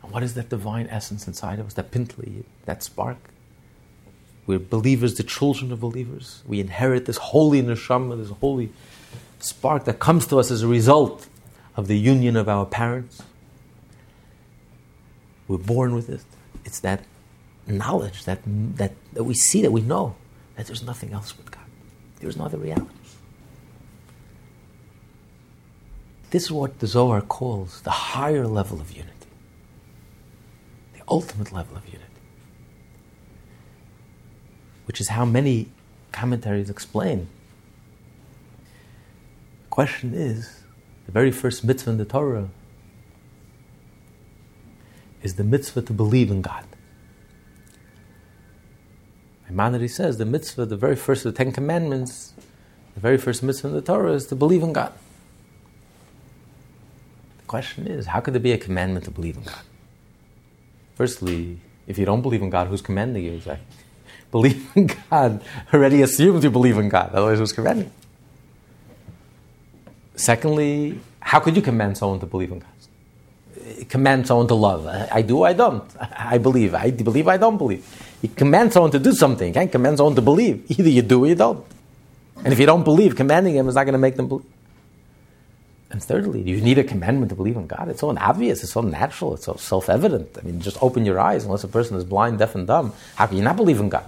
[0.02, 3.18] And what is that divine essence inside of us, that pintli, that spark?
[4.46, 6.42] We're believers, the children of believers.
[6.48, 8.72] We inherit this holy neshama, this holy
[9.40, 11.28] spark that comes to us as a result
[11.76, 13.22] of the union of our parents.
[15.48, 16.22] We're born with it.
[16.66, 17.04] It's that
[17.68, 18.40] knowledge that,
[18.78, 20.16] that, that we see, that we know
[20.56, 21.66] that there's nothing else but God.
[22.20, 22.88] There's no other reality.
[26.30, 29.14] This is what the Zohar calls the higher level of unity
[30.94, 32.04] the ultimate level of unity.
[34.86, 35.70] Which is how many
[36.12, 37.28] commentaries explain.
[39.64, 40.64] The question is
[41.06, 42.50] the very first mitzvah in the Torah
[45.22, 46.66] is the mitzvah to believe in God.
[49.50, 52.34] Maimonides says the mitzvah, the very first of the Ten Commandments,
[52.96, 54.94] the very first mitzvah in the Torah is to believe in God.
[57.48, 59.62] Question is, how could there be a commandment to believe in God?
[60.96, 63.34] Firstly, if you don't believe in God, who's commanding you?
[63.34, 63.66] Exactly.
[64.32, 65.42] Believe in God
[65.74, 67.12] already assumes you believe in God.
[67.14, 67.90] Otherwise, who's commanding?
[70.18, 73.88] Secondly, how could you command someone to believe in God?
[73.88, 74.86] Command someone to love.
[74.86, 75.84] I do, I don't.
[76.12, 76.76] I believe.
[76.76, 77.86] I believe, I don't believe.
[78.22, 79.48] You command someone to do something.
[79.48, 80.70] You can't command someone to believe.
[80.70, 81.66] Either you do or you don't.
[82.44, 84.46] And if you don't believe, commanding him is not going to make them believe.
[85.98, 87.90] And thirdly, you need a commandment to believe in God.
[87.90, 90.38] It's so obvious, it's so natural, it's so self evident.
[90.38, 92.94] I mean, just open your eyes, unless a person is blind, deaf, and dumb.
[93.16, 94.08] How can you not believe in God?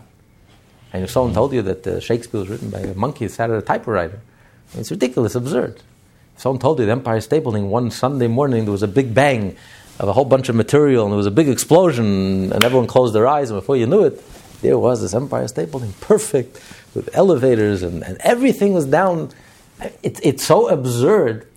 [0.94, 3.50] And if someone told you that uh, Shakespeare was written by a monkey who sat
[3.50, 4.20] at a typewriter,
[4.76, 5.82] it's ridiculous, absurd.
[6.36, 9.16] If someone told you the Empire State Building one Sunday morning there was a big
[9.16, 9.58] bang
[9.98, 13.16] of a whole bunch of material and there was a big explosion and everyone closed
[13.16, 14.24] their eyes and before you knew it,
[14.62, 16.62] there was this Empire State Building, perfect,
[16.94, 19.32] with elevators and, and everything was down.
[20.04, 21.49] It, it's so absurd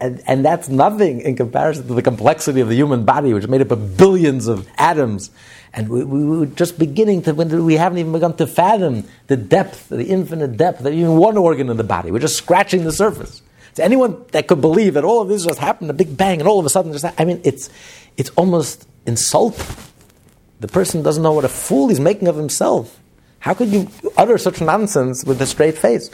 [0.00, 3.50] and, and that's nothing in comparison to the complexity of the human body, which is
[3.50, 5.30] made up of billions of atoms.
[5.72, 9.88] And we, we were just beginning to, we haven't even begun to fathom the depth,
[9.88, 12.10] the infinite depth of even one organ in the body.
[12.10, 13.42] We're just scratching the surface.
[13.74, 16.48] So anyone that could believe that all of this just happened, a big bang, and
[16.48, 17.68] all of a sudden just, I mean, it's,
[18.16, 19.66] it's almost insulting.
[20.60, 22.98] The person doesn't know what a fool he's making of himself.
[23.40, 26.10] How could you utter such nonsense with a straight face?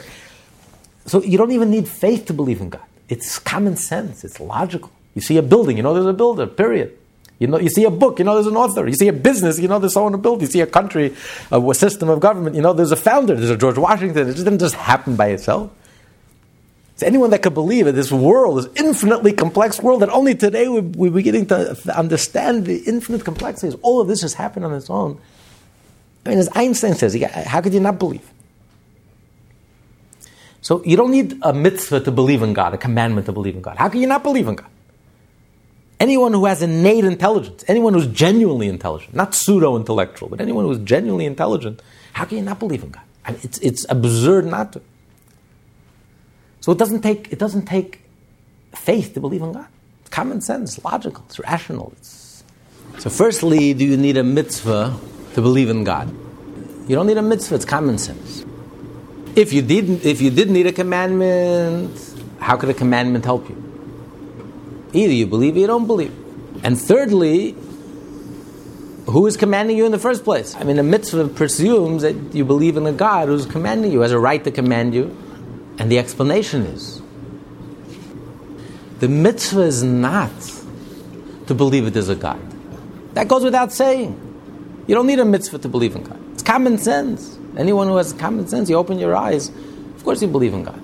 [1.05, 2.85] So you don't even need faith to believe in God.
[3.09, 4.23] It's common sense.
[4.23, 4.91] It's logical.
[5.13, 6.47] You see a building, you know there's a builder.
[6.47, 6.97] Period.
[7.39, 8.87] You know, you see a book, you know there's an author.
[8.87, 10.41] You see a business, you know there's someone who built.
[10.41, 11.13] You see a country,
[11.51, 13.35] a system of government, you know there's a founder.
[13.35, 14.29] There's a George Washington.
[14.29, 15.71] It didn't just happen by itself.
[16.93, 20.69] It's anyone that could believe that this world, this infinitely complex world, that only today
[20.69, 23.75] we're, we're beginning to understand the infinite complexities.
[23.81, 25.19] All of this has happened on its own.
[26.25, 28.25] I mean, as Einstein says, how could you not believe?
[30.65, 33.61] So you don't need a mitzvah to believe in God, a commandment to believe in
[33.61, 33.77] God.
[33.77, 34.65] How can you not believe in God?
[35.99, 40.79] Anyone who has innate intelligence, anyone who's genuinely intelligent, not pseudo intellectual, but anyone who's
[40.79, 43.03] genuinely intelligent, how can you not believe in God?
[43.23, 44.81] I mean, it's, it's absurd not to.
[46.61, 48.01] So it doesn't take, it doesn't take
[48.73, 49.67] faith to believe in God.
[50.01, 51.93] It's common sense, logical, it's rational.
[51.97, 52.43] It's...
[52.97, 54.97] So, firstly, do you need a mitzvah
[55.35, 56.09] to believe in God?
[56.89, 58.43] You don't need a mitzvah, it's common sense.
[59.35, 61.91] If you didn't, if you did need a commandment,
[62.39, 63.61] how could a commandment help you?
[64.93, 66.13] Either you believe or you don't believe.
[66.63, 67.51] And thirdly,
[69.07, 70.55] who is commanding you in the first place?
[70.55, 74.11] I mean, a mitzvah presumes that you believe in a God who's commanding you, has
[74.11, 75.15] a right to command you,
[75.77, 77.01] and the explanation is
[78.99, 80.31] the mitzvah is not
[81.47, 82.39] to believe it is a God.
[83.13, 84.21] That goes without saying.
[84.87, 86.19] You don't need a mitzvah to believe in God.
[86.33, 87.37] It's common sense.
[87.57, 90.81] Anyone who has common sense, you open your eyes, of course you believe in God.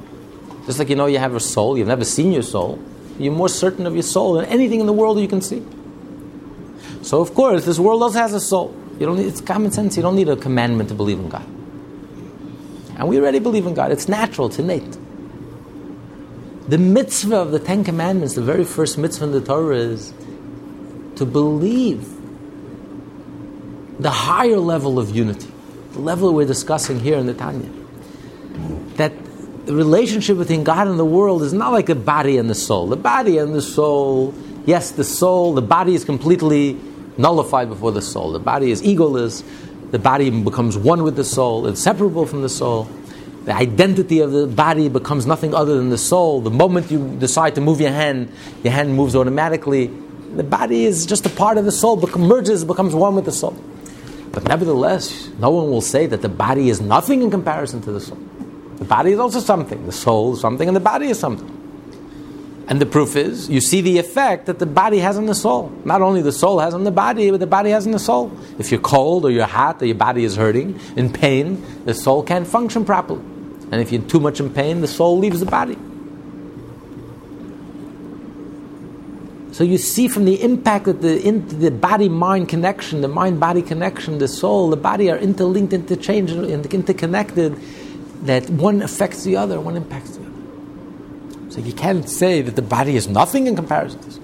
[0.65, 2.79] Just like you know you have a soul, you've never seen your soul,
[3.19, 5.65] you're more certain of your soul than anything in the world you can see.
[7.01, 8.75] So, of course, this world also has a soul.
[8.99, 9.97] You don't need, it's common sense.
[9.97, 11.45] You don't need a commandment to believe in God.
[12.97, 13.91] And we already believe in God.
[13.91, 14.97] It's natural, it's innate.
[16.67, 20.13] The mitzvah of the Ten Commandments, the very first mitzvah in the Torah is
[21.15, 22.07] to believe
[23.99, 25.50] the higher level of unity,
[25.93, 27.69] the level we're discussing here in the Tanya.
[28.95, 29.13] That
[29.65, 32.87] the relationship between God and the world is not like the body and the soul.
[32.87, 34.33] The body and the soul,
[34.65, 36.79] yes, the soul, the body is completely
[37.17, 38.31] nullified before the soul.
[38.31, 39.43] The body is egoless.
[39.91, 42.87] The body becomes one with the soul, inseparable from the soul.
[43.43, 46.41] The identity of the body becomes nothing other than the soul.
[46.41, 48.31] The moment you decide to move your hand,
[48.63, 49.87] your hand moves automatically.
[50.35, 53.31] The body is just a part of the soul, becomes, merges, becomes one with the
[53.31, 53.57] soul.
[54.31, 57.99] But nevertheless, no one will say that the body is nothing in comparison to the
[57.99, 58.17] soul.
[58.77, 59.85] The body is also something.
[59.85, 61.57] The soul is something, and the body is something.
[62.67, 65.69] And the proof is, you see the effect that the body has on the soul.
[65.83, 68.31] Not only the soul has on the body, but the body has on the soul.
[68.57, 72.23] If you're cold or you're hot or your body is hurting, in pain, the soul
[72.23, 73.19] can't function properly.
[73.71, 75.77] And if you're too much in pain, the soul leaves the body.
[79.51, 84.17] So you see from the impact that the, in, the body-mind connection, the mind-body connection,
[84.17, 87.57] the soul, the body are interlinked, interchanged, interconnected,
[88.23, 91.51] that one affects the other, one impacts the other.
[91.51, 94.19] So you can't say that the body is nothing in comparison to this.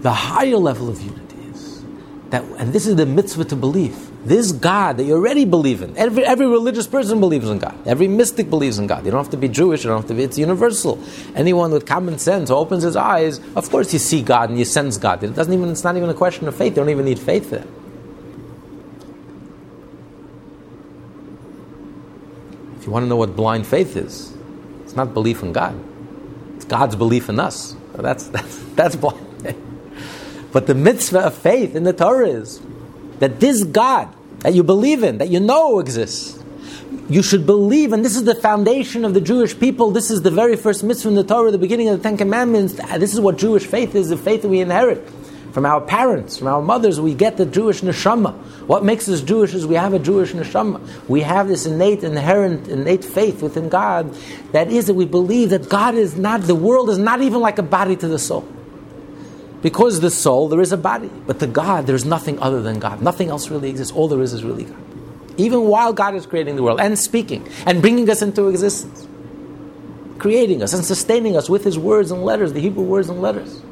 [0.00, 1.84] The higher level of unity is
[2.30, 4.07] that, and this is the mitzvah to believe.
[4.24, 5.96] This God that you already believe in.
[5.96, 7.74] Every, every religious person believes in God.
[7.86, 9.04] Every mystic believes in God.
[9.04, 11.02] You don't have to be Jewish, you don't have to be, it's universal.
[11.36, 14.64] Anyone with common sense who opens his eyes, of course you see God and you
[14.64, 15.22] sense God.
[15.22, 16.72] It doesn't even, it's not even a question of faith.
[16.72, 17.66] You don't even need faith for that.
[22.78, 24.34] If you want to know what blind faith is,
[24.82, 25.78] it's not belief in God.
[26.56, 27.76] It's God's belief in us.
[27.94, 29.56] That's, that's, that's blind faith.
[30.50, 32.60] But the mitzvah of faith in the Torah is
[33.18, 34.08] that this God
[34.40, 36.42] that you believe in, that you know exists,
[37.08, 39.90] you should believe, and this is the foundation of the Jewish people.
[39.90, 42.78] This is the very first mitzvah in the Torah, the beginning of the Ten Commandments.
[42.78, 45.08] Uh, this is what Jewish faith is, the faith that we inherit
[45.52, 48.32] from our parents, from our mothers, we get the Jewish neshama.
[48.68, 50.80] What makes us Jewish is we have a Jewish neshama.
[51.08, 54.14] We have this innate, inherent, innate faith within God.
[54.52, 57.58] That is that we believe that God is not, the world is not even like
[57.58, 58.46] a body to the soul.
[59.62, 61.10] Because the soul, there is a body.
[61.26, 63.02] But to God, there's nothing other than God.
[63.02, 63.92] Nothing else really exists.
[63.92, 64.76] All there is is really God.
[65.36, 69.06] Even while God is creating the world and speaking and bringing us into existence,
[70.18, 73.62] creating us and sustaining us with His words and letters, the Hebrew words and letters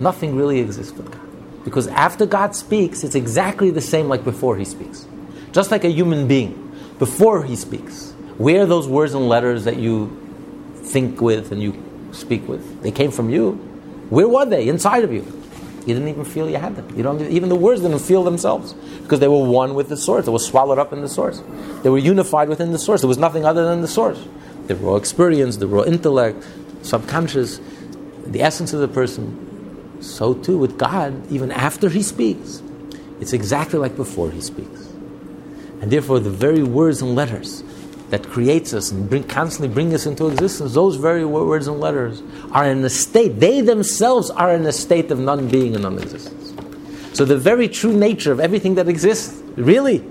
[0.00, 1.20] nothing really exists but God.
[1.64, 5.06] Because after God speaks, it's exactly the same like before He speaks.
[5.52, 10.20] Just like a human being, before He speaks, where those words and letters that you
[10.76, 13.73] think with and you speak with, they came from you.
[14.14, 14.68] Where were they?
[14.68, 15.22] Inside of you.
[15.80, 16.88] You didn't even feel you had them.
[16.96, 20.24] You don't even the words didn't feel themselves because they were one with the source.
[20.24, 21.42] They were swallowed up in the source.
[21.82, 23.02] They were unified within the source.
[23.02, 24.24] There was nothing other than the source.
[24.68, 26.46] The raw experience, the raw intellect,
[26.82, 27.60] subconscious,
[28.24, 32.62] the essence of the person so too with God, even after He speaks,
[33.20, 34.86] it's exactly like before He speaks.
[35.82, 37.64] And therefore, the very words and letters
[38.14, 42.22] that creates us and bring, constantly bring us into existence, those very words and letters
[42.52, 45.98] are in a state, they themselves are in a state of non being and non
[45.98, 46.54] existence.
[47.12, 50.04] So, the very true nature of everything that exists, really,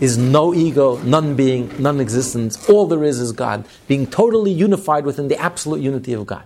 [0.00, 2.68] is no ego, non being, non existence.
[2.68, 6.44] All there is is God, being totally unified within the absolute unity of God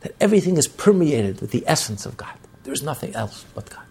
[0.00, 2.34] that everything is permeated with the essence of God.
[2.64, 3.86] There's nothing else but God.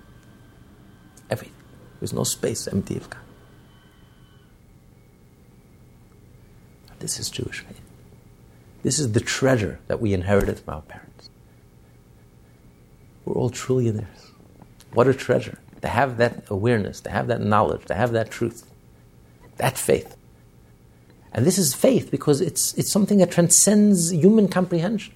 [1.30, 1.56] Everything.
[2.02, 3.21] There's no space empty of God.
[7.02, 7.82] This is Jewish faith.
[8.84, 11.30] This is the treasure that we inherited from our parents.
[13.26, 14.32] We're all trillionaires.
[14.94, 15.60] What a treasure.
[15.82, 18.70] to have that awareness, to have that knowledge, to have that truth.
[19.58, 20.16] that faith.
[21.34, 25.14] And this is faith because it's, it's something that transcends human comprehension.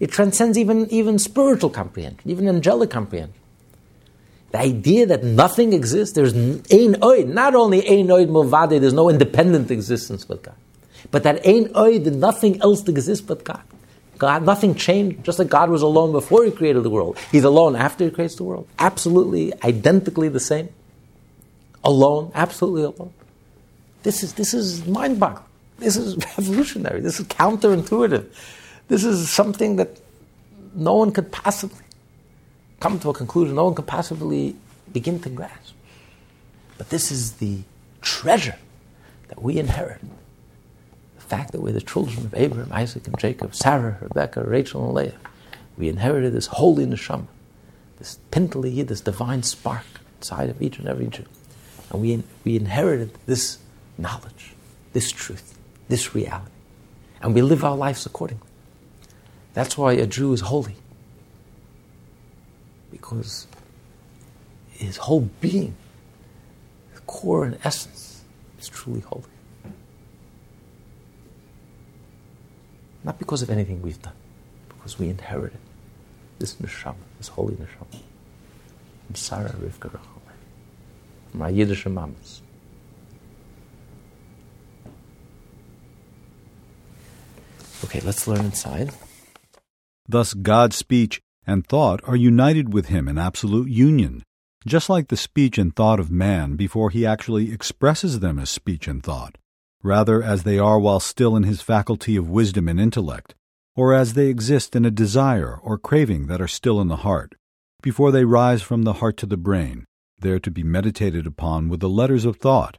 [0.00, 3.34] It transcends even, even spiritual comprehension, even angelic comprehension.
[4.50, 6.62] The idea that nothing exists, there's ein
[7.00, 10.54] oid, not only ein oid movade, there's no independent existence but God,
[11.10, 13.62] but that ein oid, nothing else exists but God.
[14.18, 17.18] God, nothing changed, just like God was alone before He created the world.
[17.30, 18.68] He's alone after He creates the world.
[18.78, 20.68] Absolutely, identically the same.
[21.84, 23.12] Alone, absolutely alone.
[24.02, 25.44] This is, this is mind boggling.
[25.78, 27.00] This is revolutionary.
[27.00, 28.26] This is counterintuitive.
[28.88, 30.00] This is something that
[30.74, 31.84] no one could possibly
[32.80, 34.56] come to a conclusion, no one could possibly
[34.92, 35.74] begin to grasp.
[36.76, 37.62] But this is the
[38.00, 38.56] treasure
[39.28, 40.02] that we inherit
[41.28, 45.18] fact that we're the children of Abraham, Isaac, and Jacob, Sarah, Rebecca, Rachel, and Leah.
[45.76, 47.26] We inherited this holy neshama,
[47.98, 49.84] this pintali, this divine spark
[50.18, 51.24] inside of each and every Jew.
[51.90, 53.58] And we, we inherited this
[53.96, 54.54] knowledge,
[54.92, 55.58] this truth,
[55.88, 56.50] this reality.
[57.20, 58.46] And we live our lives accordingly.
[59.54, 60.76] That's why a Jew is holy.
[62.90, 63.46] Because
[64.70, 65.74] his whole being,
[66.92, 68.22] his core and essence,
[68.58, 69.24] is truly holy.
[73.04, 74.14] Not because of anything we've done,
[74.68, 75.58] because we inherited
[76.38, 78.00] this neshama, this holy neshama.
[79.06, 80.22] From Sarah Rivka Rachel,
[81.30, 82.42] from our Yiddish mamas.
[87.84, 88.92] Okay, let's learn inside.
[90.06, 94.22] Thus, God's speech and thought are united with Him in absolute union,
[94.66, 98.88] just like the speech and thought of man before he actually expresses them as speech
[98.88, 99.36] and thought
[99.82, 103.34] rather as they are while still in his faculty of wisdom and intellect,
[103.76, 107.34] or as they exist in a desire or craving that are still in the heart,
[107.80, 109.84] before they rise from the heart to the brain,
[110.18, 112.78] there to be meditated upon with the letters of thought.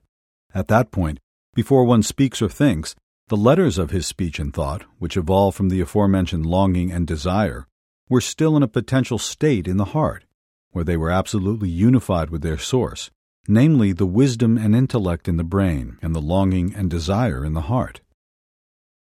[0.53, 1.19] At that point,
[1.55, 2.95] before one speaks or thinks,
[3.29, 7.67] the letters of his speech and thought, which evolve from the aforementioned longing and desire,
[8.09, 10.25] were still in a potential state in the heart,
[10.71, 13.11] where they were absolutely unified with their source,
[13.49, 17.61] namely the wisdom and intellect in the brain and the longing and desire in the
[17.61, 17.99] heart.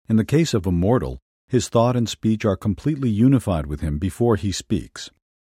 [0.08, 1.18] In the case of a mortal,
[1.48, 5.10] his thought and speech are completely unified with him before he speaks.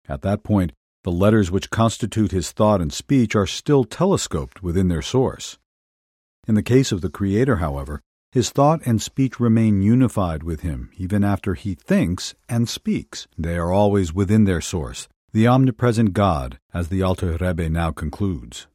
[0.07, 0.73] At that point,
[1.03, 5.57] the letters which constitute his thought and speech are still telescoped within their source.
[6.47, 7.99] In the case of the Creator, however,
[8.31, 13.27] his thought and speech remain unified with him even after he thinks and speaks.
[13.39, 18.67] They are always within their source, the omnipresent God, as the Alter Rebbe now concludes.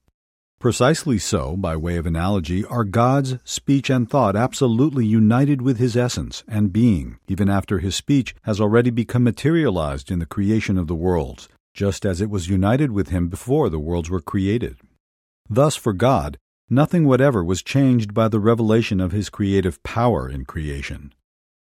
[0.60, 5.96] Precisely so, by way of analogy, are God's speech and thought absolutely united with his
[5.96, 10.88] essence and being, even after his speech has already become materialized in the creation of
[10.88, 14.78] the worlds, just as it was united with him before the worlds were created.
[15.48, 16.38] Thus, for God,
[16.68, 21.14] nothing whatever was changed by the revelation of his creative power in creation.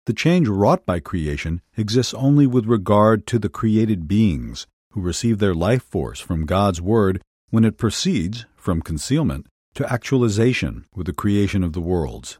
[0.06, 5.38] The change wrought by creation exists only with regard to the created beings, who receive
[5.38, 7.20] their life force from God's Word
[7.50, 12.38] when it proceeds from concealment to actualization with the creation of the worlds.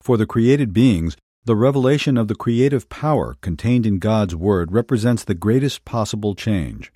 [0.00, 5.24] For the created beings, the revelation of the creative power contained in God's Word represents
[5.24, 6.90] the greatest possible change,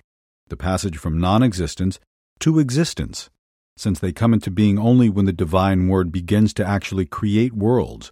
[0.47, 1.99] the passage from non existence
[2.39, 3.29] to existence,
[3.77, 8.11] since they come into being only when the divine Word begins to actually create worlds,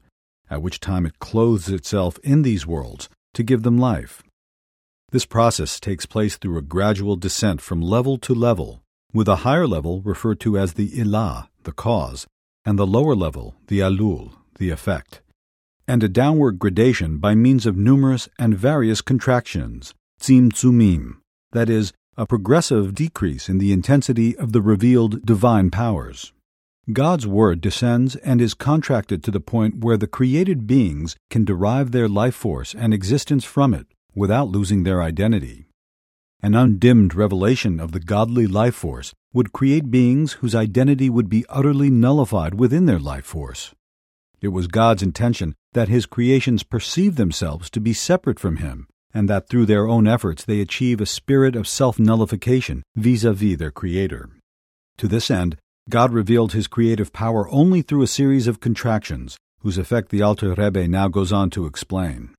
[0.49, 4.21] at which time it clothes itself in these worlds to give them life.
[5.11, 8.83] This process takes place through a gradual descent from level to level
[9.13, 12.27] with a higher level referred to as the ilah, the cause,
[12.65, 15.21] and the lower level, the alul, the effect,
[15.87, 21.17] and a downward gradation by means of numerous and various contractions, tzimtzumim,
[21.51, 26.33] that is, a progressive decrease in the intensity of the revealed divine powers.
[26.91, 31.91] God's Word descends and is contracted to the point where the created beings can derive
[31.91, 35.66] their life force and existence from it without losing their identity.
[36.41, 41.45] An undimmed revelation of the godly life force would create beings whose identity would be
[41.49, 43.73] utterly nullified within their life force.
[44.39, 49.27] It was God's intention that His creations perceive themselves to be separate from Him, and
[49.27, 53.57] that through their own efforts they achieve a spirit of self nullification vis a vis
[53.57, 54.29] their Creator.
[54.99, 55.57] To this end,
[55.89, 60.53] God revealed His creative power only through a series of contractions, whose effect the Alter
[60.53, 62.29] Rebbe now goes on to explain.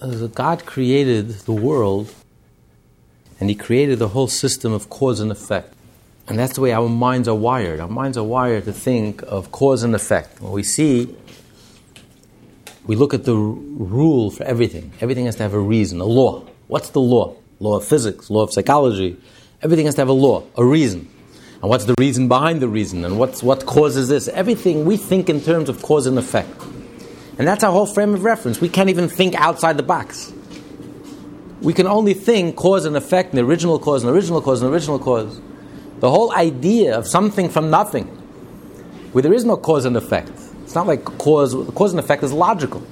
[0.00, 2.14] As God created the world,
[3.40, 5.72] and he created the whole system of cause and effect.
[6.28, 7.80] And that's the way our minds are wired.
[7.80, 10.40] Our minds are wired to think of cause and effect.
[10.40, 11.16] When we see,
[12.86, 14.92] we look at the rule for everything.
[15.00, 16.44] Everything has to have a reason, a law.
[16.66, 17.36] What's the law?
[17.60, 19.18] Law of physics, law of psychology,
[19.60, 21.08] Everything has to have a law, a reason.
[21.60, 23.04] And what's the reason behind the reason?
[23.04, 24.28] And what's, what causes this?
[24.28, 26.62] Everything we think in terms of cause and effect.
[27.38, 28.60] And that's our whole frame of reference.
[28.60, 30.32] We can't even think outside the box.
[31.60, 34.98] We can only think cause and effect, the original cause, and original cause, and original
[34.98, 35.40] cause.
[36.00, 38.06] The whole idea of something from nothing,
[39.12, 40.30] where there is no cause and effect.
[40.62, 42.82] It's not like cause, cause and effect is logical.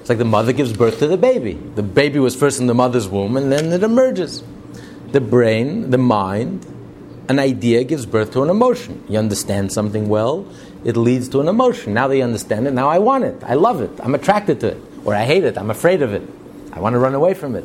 [0.00, 1.54] It's like the mother gives birth to the baby.
[1.54, 4.44] The baby was first in the mother's womb, and then it emerges.
[5.10, 6.64] The brain, the mind,
[7.28, 9.04] an idea gives birth to an emotion.
[9.08, 10.46] You understand something well,
[10.84, 11.94] it leads to an emotion.
[11.94, 13.42] Now that you understand it, now I want it.
[13.42, 13.90] I love it.
[14.00, 14.82] I'm attracted to it.
[15.04, 15.58] Or I hate it.
[15.58, 16.22] I'm afraid of it.
[16.72, 17.64] I want to run away from it.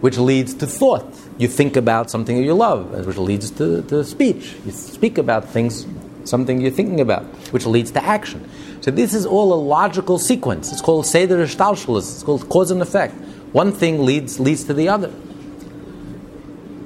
[0.00, 1.06] Which leads to thought.
[1.38, 4.54] You think about something that you love, which leads to, to speech.
[4.64, 5.86] You speak about things,
[6.24, 8.48] something you're thinking about, which leads to action.
[8.80, 10.70] So this is all a logical sequence.
[10.72, 12.14] It's called Seder Shtalshalis.
[12.14, 13.14] It's called cause and effect.
[13.52, 15.12] One thing leads, leads to the other.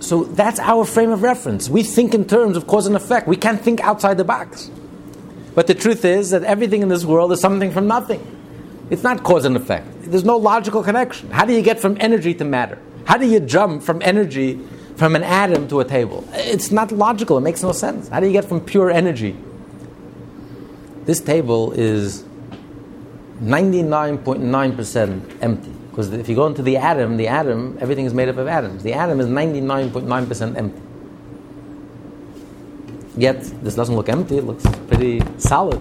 [0.00, 1.68] So that's our frame of reference.
[1.68, 3.26] We think in terms of cause and effect.
[3.26, 4.70] We can't think outside the box.
[5.54, 8.24] But the truth is that everything in this world is something from nothing.
[8.90, 9.86] It's not cause and effect.
[10.02, 11.30] There's no logical connection.
[11.30, 12.78] How do you get from energy to matter?
[13.08, 14.60] How do you jump from energy,
[14.96, 16.28] from an atom to a table?
[16.34, 17.38] It's not logical.
[17.38, 18.08] It makes no sense.
[18.08, 19.34] How do you get from pure energy?
[21.06, 22.22] This table is
[23.40, 25.70] 99.9% empty.
[25.88, 28.82] Because if you go into the atom, the atom, everything is made up of atoms.
[28.82, 30.82] The atom is 99.9% empty.
[33.16, 35.80] Yet, this doesn't look empty, it looks pretty solid.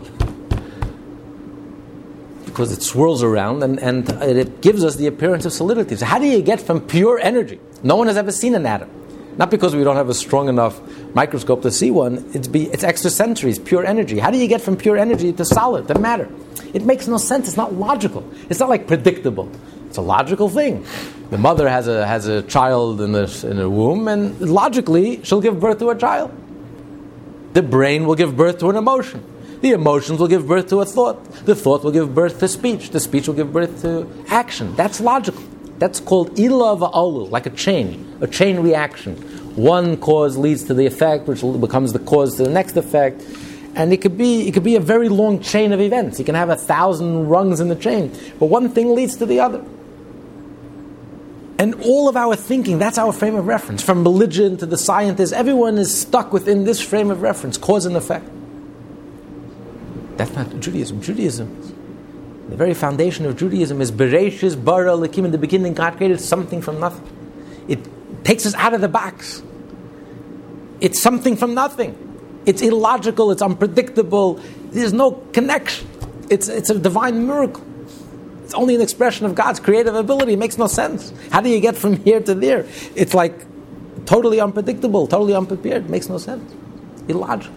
[2.58, 5.96] Because it swirls around and, and it gives us the appearance of solidity.
[5.96, 7.60] So, how do you get from pure energy?
[7.84, 8.90] No one has ever seen an atom.
[9.38, 10.82] Not because we don't have a strong enough
[11.14, 14.18] microscope to see one, it's, be, it's extrasensory, it's pure energy.
[14.18, 16.28] How do you get from pure energy to solid, to matter?
[16.74, 18.28] It makes no sense, it's not logical.
[18.50, 19.52] It's not like predictable.
[19.86, 20.84] It's a logical thing.
[21.30, 25.42] The mother has a, has a child in, the, in her womb, and logically, she'll
[25.42, 26.32] give birth to a child.
[27.54, 29.24] The brain will give birth to an emotion.
[29.62, 31.24] The emotions will give birth to a thought.
[31.46, 32.92] The thought will give birth to speech.
[32.92, 34.76] The speech will give birth to action.
[34.76, 35.44] That's logical.
[35.80, 39.16] That's called ila va'olu, like a chain, a chain reaction.
[39.56, 43.24] One cause leads to the effect, which becomes the cause to the next effect.
[43.76, 46.18] And it could be it could be a very long chain of events.
[46.18, 49.40] You can have a thousand rungs in the chain, but one thing leads to the
[49.40, 49.64] other.
[51.60, 53.82] And all of our thinking, that's our frame of reference.
[53.82, 57.96] From religion to the scientists, everyone is stuck within this frame of reference, cause and
[57.96, 58.30] effect.
[60.18, 61.02] That's not Judaism.
[61.02, 65.26] Judaism, the very foundation of Judaism is Bereshis Bara Elokim.
[65.26, 67.06] In the beginning, God created something from nothing.
[67.68, 67.80] It
[68.24, 69.44] takes us out of the box.
[70.82, 72.04] It's something from nothing.
[72.46, 74.40] It's illogical, it's unpredictable,
[74.72, 75.88] there's no connection.
[76.30, 77.64] It's, it's a divine miracle.
[78.44, 80.34] It's only an expression of God's creative ability.
[80.34, 81.12] It makes no sense.
[81.30, 82.66] How do you get from here to there?
[82.96, 83.46] It's like
[84.06, 85.86] totally unpredictable, totally unprepared.
[85.86, 86.54] It makes no sense.
[87.10, 87.54] Illogical.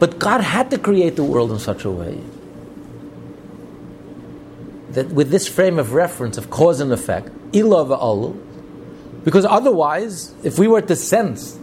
[0.00, 2.18] But God had to create the world in such a way
[4.90, 7.86] that with this frame of reference of cause and effect, ilah
[9.24, 11.58] because otherwise, if we were to sense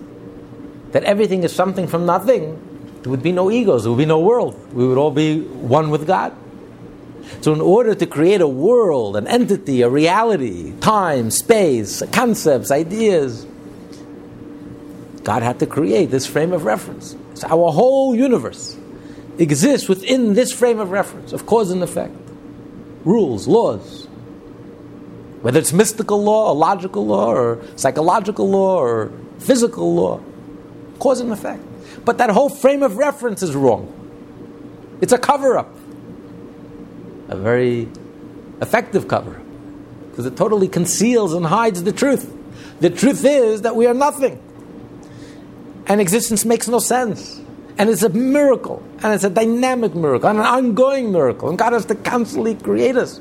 [0.91, 2.61] that everything is something from nothing,
[3.01, 4.55] there would be no egos, there would be no world.
[4.73, 6.33] We would all be one with God.
[7.41, 13.45] So, in order to create a world, an entity, a reality, time, space, concepts, ideas,
[15.23, 17.15] God had to create this frame of reference.
[17.39, 18.77] So, our whole universe
[19.37, 22.15] exists within this frame of reference of cause and effect,
[23.05, 24.05] rules, laws.
[25.41, 30.19] Whether it's mystical law, or logical law, or psychological law, or physical law,
[30.99, 31.63] cause and effect.
[32.03, 33.93] But that whole frame of reference is wrong.
[34.99, 35.73] It's a cover up
[37.27, 37.87] a very
[38.61, 39.45] effective cover up,
[40.09, 42.33] because it totally conceals and hides the truth.
[42.79, 44.41] The truth is that we are nothing.
[45.87, 47.41] And existence makes no sense.
[47.77, 48.83] And it's a miracle.
[49.01, 51.49] And it's a dynamic miracle and an ongoing miracle.
[51.49, 53.19] And God has to constantly create us.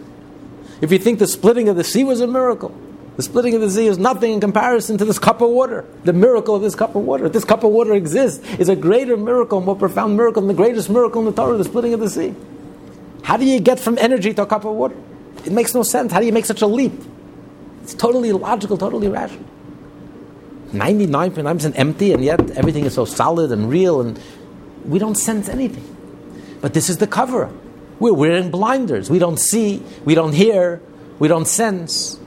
[0.81, 2.75] If you think the splitting of the sea was a miracle,
[3.17, 5.87] the splitting of the sea is nothing in comparison to this cup of water.
[6.05, 7.31] The miracle of this cup of water.
[7.31, 10.91] This cup of water exists, is a greater miracle, more profound miracle than the greatest
[10.91, 12.35] miracle in the Torah, the splitting of the sea.
[13.23, 14.97] How do you get from energy to a cup of water?
[15.47, 16.13] It makes no sense.
[16.13, 16.93] How do you make such a leap?
[17.83, 19.47] It's totally illogical, totally irrational.
[20.73, 24.21] 99.9% empty, and yet everything is so solid and real, and
[24.85, 25.85] we don't sense anything.
[26.61, 27.51] But this is the cover.
[27.99, 29.09] We're wearing blinders.
[29.09, 30.81] We don't see, we don't hear,
[31.19, 32.19] we don't sense,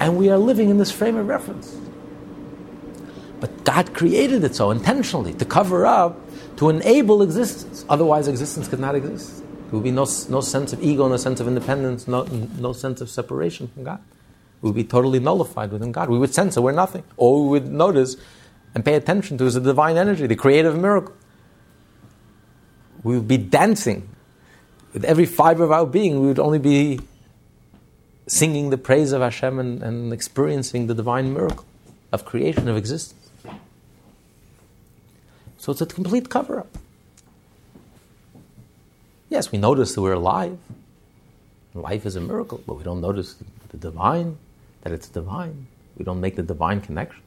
[0.00, 1.76] and we are living in this frame of reference.
[3.40, 6.18] But God created it so intentionally to cover up,
[6.56, 7.84] to enable existence.
[7.88, 9.38] Otherwise, existence could not exist.
[9.38, 12.24] There would be no, no sense of ego, no sense of independence, no,
[12.58, 14.00] no sense of separation from God.
[14.62, 16.08] We would be totally nullified within God.
[16.08, 17.04] We would sense that we're nothing.
[17.16, 18.16] All we would notice
[18.74, 21.14] and pay attention to is the divine energy, the creative miracle.
[23.02, 24.08] We would be dancing.
[24.92, 27.00] With every fiber of our being, we would only be
[28.26, 31.64] singing the praise of Hashem and, and experiencing the divine miracle
[32.12, 33.30] of creation, of existence.
[35.58, 36.78] So it's a complete cover up.
[39.28, 40.58] Yes, we notice that we're alive.
[41.74, 43.36] Life is a miracle, but we don't notice
[43.70, 44.38] the divine,
[44.86, 45.66] that it's divine.
[45.98, 47.20] We don't make the divine connection.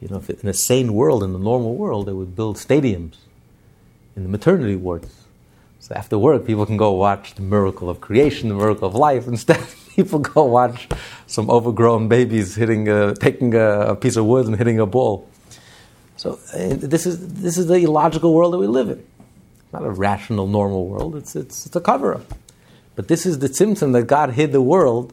[0.00, 3.14] You know, if in a sane world, in the normal world, they would build stadiums
[4.16, 5.14] in the maternity wards.
[5.78, 9.28] So after work, people can go watch the miracle of creation, the miracle of life.
[9.34, 10.88] Instead, people go watch
[11.28, 15.28] some overgrown babies hitting, a, taking a, piece of wood and hitting a ball.
[16.16, 19.04] So uh, this is this is the illogical world that we live in
[19.72, 21.16] not a rational, normal world.
[21.16, 22.32] It's, it's, it's a cover up.
[22.96, 25.12] But this is the tzimtzum that God hid the world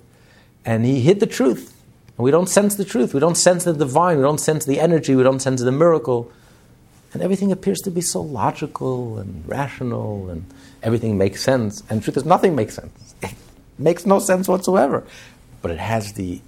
[0.65, 1.75] and He hid the truth.
[2.17, 3.13] And we don't sense the truth.
[3.13, 4.17] We don't sense the divine.
[4.17, 5.15] We don't sense the energy.
[5.15, 6.31] We don't sense the miracle.
[7.13, 10.45] And everything appears to be so logical and rational and
[10.83, 11.83] everything makes sense.
[11.89, 13.15] And truth is, nothing makes sense.
[13.21, 13.33] It
[13.77, 15.03] makes no sense whatsoever.
[15.61, 16.41] But it has the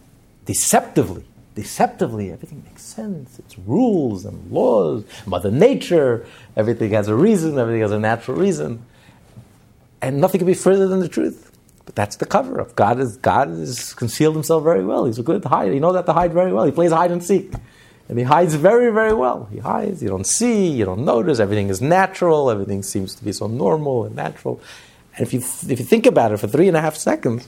[0.46, 1.26] deceptively
[1.56, 3.40] deceptively, everything makes sense.
[3.40, 6.26] It's rules and laws, Mother Nature,
[6.56, 8.86] everything has a reason, everything has a natural reason.
[10.04, 11.50] And nothing can be further than the truth.
[11.86, 12.76] But that's the cover up.
[12.76, 15.06] God is God has concealed himself very well.
[15.06, 15.74] He's a good hider.
[15.74, 16.66] You know that to hide very well.
[16.66, 17.52] He plays hide and seek.
[18.08, 19.48] And he hides very, very well.
[19.52, 23.32] He hides, you don't see, you don't notice, everything is natural, everything seems to be
[23.32, 24.62] so normal and natural.
[25.16, 27.48] And if you, if you think about it for three and a half seconds,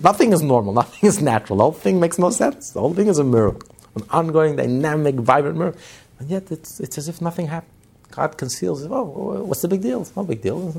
[0.00, 1.58] Nothing is normal, nothing is natural.
[1.58, 2.70] The whole thing makes no sense.
[2.70, 5.80] The whole thing is a miracle, an ongoing, dynamic, vibrant miracle.
[6.18, 7.70] And yet it's, it's as if nothing happened.
[8.14, 8.84] God conceals.
[8.84, 10.02] Oh, what's the big deal?
[10.02, 10.74] It's no big deal.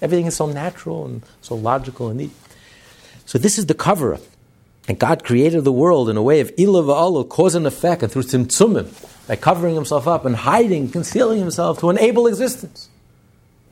[0.00, 2.30] Everything is so natural and so logical and neat.
[3.24, 4.20] So this is the cover up.
[4.88, 8.12] And God created the world in a way of ilah va'ala, cause and effect, and
[8.12, 12.88] through tzimtzumim, by covering himself up and hiding, concealing himself to enable existence.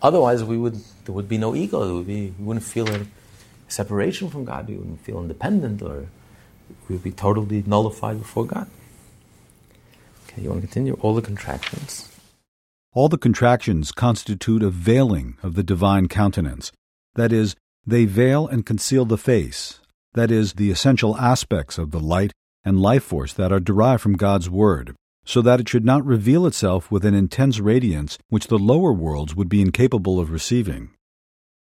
[0.03, 1.85] Otherwise, we would, there would be no ego.
[1.85, 3.07] There would be, we wouldn't feel any,
[3.69, 6.07] separation from God, we wouldn't feel independent or
[6.89, 8.69] we would be totally nullified before God.
[10.29, 10.95] Okay, you want to continue?
[11.01, 12.14] All the contractions.
[12.97, 16.71] All the contractions constitute a veiling of the divine countenance.
[17.17, 19.81] That is, they veil and conceal the face.
[20.13, 22.31] That is, the essential aspects of the light
[22.65, 26.47] and life force that are derived from God's Word, so that it should not reveal
[26.47, 30.91] itself with an intense radiance which the lower worlds would be incapable of receiving.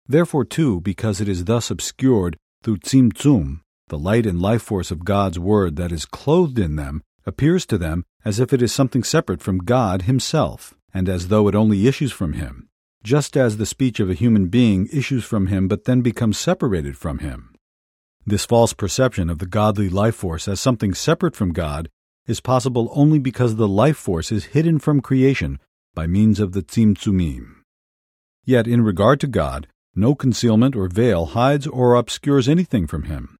[0.08, 5.04] Therefore, too, because it is thus obscured through tzimtzum, the light and life force of
[5.04, 9.04] God's Word that is clothed in them appears to them as if it is something
[9.04, 12.68] separate from God Himself, and as though it only issues from Him,
[13.02, 16.96] just as the speech of a human being issues from Him but then becomes separated
[16.96, 17.54] from Him.
[18.24, 21.88] This false perception of the godly life force as something separate from God
[22.26, 25.58] is possible only because the life force is hidden from creation
[25.94, 27.56] by means of the tzimtzumim.
[28.44, 33.36] Yet, in regard to God, no concealment or veil hides or obscures anything from him.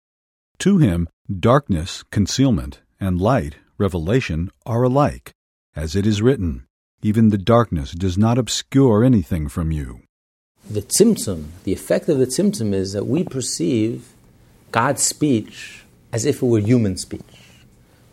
[0.58, 1.08] To him,
[1.40, 5.32] darkness, concealment, and light, revelation, are alike,
[5.74, 6.66] as it is written,
[7.02, 10.02] even the darkness does not obscure anything from you.
[10.70, 14.12] The tzimtzum, the effect of the tzimtzum is that we perceive
[14.70, 17.20] God's speech as if it were human speech.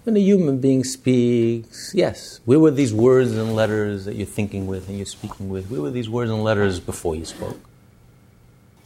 [0.03, 4.65] When a human being speaks, yes, where were these words and letters that you're thinking
[4.65, 5.69] with and you're speaking with?
[5.69, 7.59] Where were these words and letters before you spoke?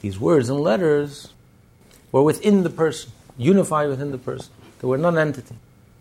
[0.03, 1.29] these words and letters
[2.11, 4.51] were within the person, unified within the person.
[4.79, 5.55] They were non entity.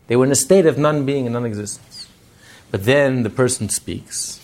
[0.08, 1.91] They were in a state of non being and non existence.
[2.72, 4.40] But then the person speaks,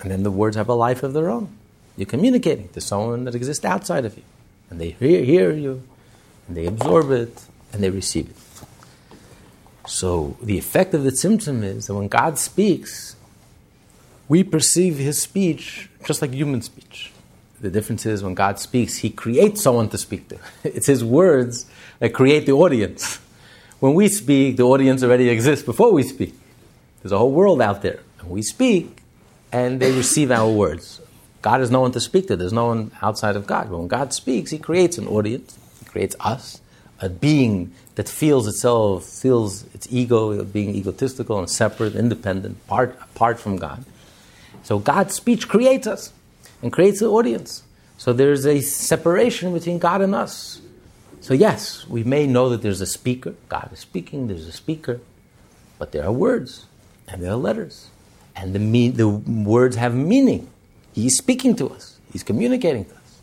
[0.00, 1.48] and then the words have a life of their own.
[1.96, 4.22] You're communicating to someone that exists outside of you,
[4.70, 5.82] and they hear, hear you,
[6.48, 8.36] and they absorb it, and they receive it.
[9.88, 13.16] So the effect of the tzimtzum is that when God speaks,
[14.28, 17.10] we perceive his speech just like human speech.
[17.60, 20.38] The difference is when God speaks, He creates someone to speak to.
[20.64, 21.66] It's His words
[21.98, 23.18] that create the audience.
[23.80, 26.34] When we speak, the audience already exists before we speak.
[27.04, 28.00] There's a whole world out there.
[28.18, 29.02] And we speak,
[29.52, 31.02] and they receive our words.
[31.42, 32.36] God is no one to speak to.
[32.36, 33.68] There's no one outside of God.
[33.68, 35.58] But when God speaks, He creates an audience.
[35.80, 36.62] He creates us,
[37.02, 43.38] a being that feels itself, feels its ego, being egotistical and separate, independent, part, apart
[43.38, 43.84] from God.
[44.62, 46.10] So God's speech creates us
[46.62, 47.64] and creates an audience.
[47.98, 50.62] So there's a separation between God and us.
[51.20, 53.34] So, yes, we may know that there's a speaker.
[53.50, 55.00] God is speaking, there's a speaker.
[55.78, 56.64] But there are words
[57.08, 57.88] and there are letters.
[58.36, 60.48] And the, me- the words have meaning.
[60.92, 63.20] He's speaking to us, He's communicating to us.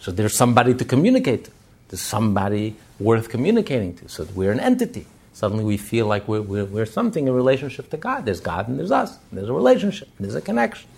[0.00, 1.50] So there's somebody to communicate to.
[1.88, 4.08] There's somebody worth communicating to.
[4.08, 5.06] So we're an entity.
[5.32, 8.26] Suddenly we feel like we're, we're, we're something in relationship to God.
[8.26, 9.18] There's God and there's us.
[9.30, 10.08] There's a relationship.
[10.18, 10.88] there's a connection.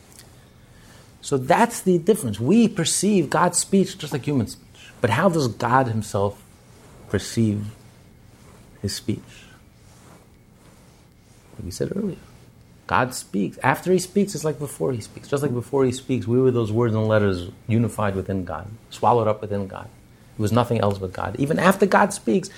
[1.20, 2.39] So that's the difference.
[2.39, 4.93] We perceive God's speech just like human speech.
[5.01, 6.43] But how does God Himself
[7.09, 7.66] perceive
[8.83, 9.43] His speech?
[11.55, 12.16] Like we said earlier.
[12.86, 13.59] God speaks.
[13.59, 15.28] After He speaks, it's like before He speaks.
[15.28, 19.28] Just like before He speaks, we were those words and letters unified within God, swallowed
[19.28, 19.88] up within God.
[20.38, 21.36] It was nothing else but God.
[21.38, 22.50] Even after God speaks,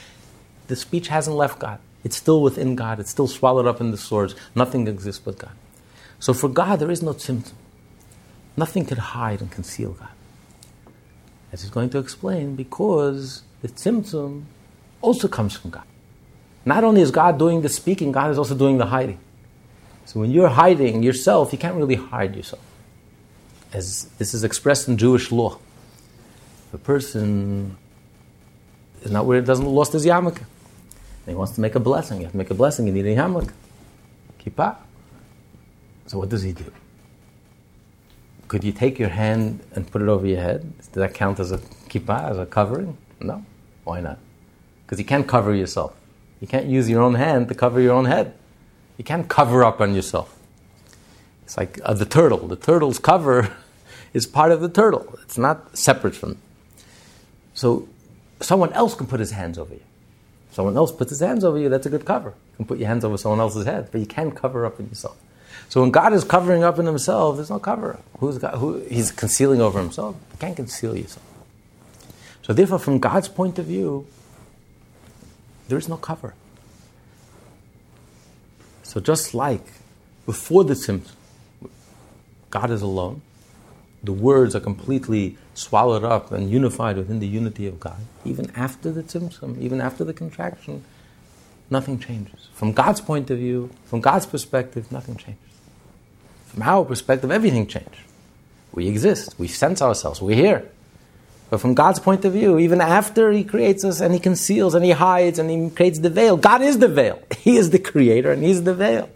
[0.69, 1.79] the speech hasn't left God.
[2.05, 3.01] It's still within God.
[3.01, 4.35] It's still swallowed up in the source.
[4.55, 5.53] Nothing exists but God.
[6.19, 7.53] So for God, there is no tzimtzum.
[8.57, 10.09] Nothing could hide and conceal God.
[11.53, 14.45] As he's going to explain, because the tzimtzum
[15.03, 15.85] also comes from God.
[16.67, 19.21] Not only is God doing the speaking, God is also doing the hiding.
[20.05, 22.63] So when you're hiding yourself, you can't really hide yourself.
[23.73, 25.59] As this is expressed in Jewish law.
[26.73, 27.77] A person
[29.03, 30.39] is not where it doesn't lost his yarmulke.
[30.39, 32.19] And he wants to make a blessing.
[32.19, 33.53] You have to make a blessing, you need a yarmulke.
[34.45, 34.77] Kippah.
[36.07, 36.73] So what does he do?
[38.49, 40.77] Could you take your hand and put it over your head?
[40.79, 42.97] Does that count as a kippah, as a covering?
[43.21, 43.45] No.
[43.85, 44.19] Why not?
[44.85, 45.97] Because you can't cover yourself.
[46.41, 48.35] You can't use your own hand to cover your own head.
[48.99, 50.37] You can't cover up on yourself.
[51.45, 52.47] It's like uh, the turtle.
[52.49, 53.53] The turtle's cover
[54.13, 55.19] is part of the turtle.
[55.23, 56.33] It's not separate from.
[56.33, 56.39] it.
[57.55, 57.89] So
[58.41, 59.83] someone else can put his hands over you.
[60.53, 62.31] Someone else puts his hands over you, that's a good cover.
[62.31, 64.89] You can put your hands over someone else's head, but you can't cover up in
[64.89, 65.17] yourself.
[65.69, 67.99] So when God is covering up in Himself, there's no cover.
[68.19, 70.17] Who's God, who, he's concealing over Himself.
[70.33, 71.27] You can't conceal yourself.
[72.43, 74.07] So therefore, from God's point of view,
[75.69, 76.35] there is no cover.
[78.83, 79.65] So just like
[80.25, 81.13] before the tzimtzum,
[82.51, 83.23] God is alone.
[84.03, 87.99] The words are completely swallowed up and unified within the unity of God.
[88.25, 90.85] Even after the tzimtzum, even after the contraction,
[91.71, 92.49] nothing changes.
[92.53, 95.43] From God's point of view, from God's perspective, nothing changes.
[96.47, 98.01] From our perspective, everything changed.
[98.73, 100.71] We exist, we sense ourselves, we're here.
[101.49, 104.85] But from God's point of view, even after He creates us and He conceals and
[104.85, 107.23] He hides and He creates the veil, God is the veil.
[107.39, 109.09] He is the creator and He's the veil.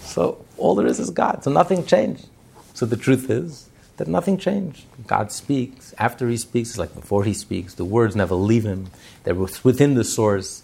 [0.00, 1.44] So all there is is God.
[1.44, 2.26] So nothing changed.
[2.74, 3.68] So the truth is
[3.98, 4.84] that nothing changed.
[5.06, 5.94] God speaks.
[5.98, 7.74] After He speaks, it's like before He speaks.
[7.74, 8.90] The words never leave Him.
[9.22, 10.62] They're within the source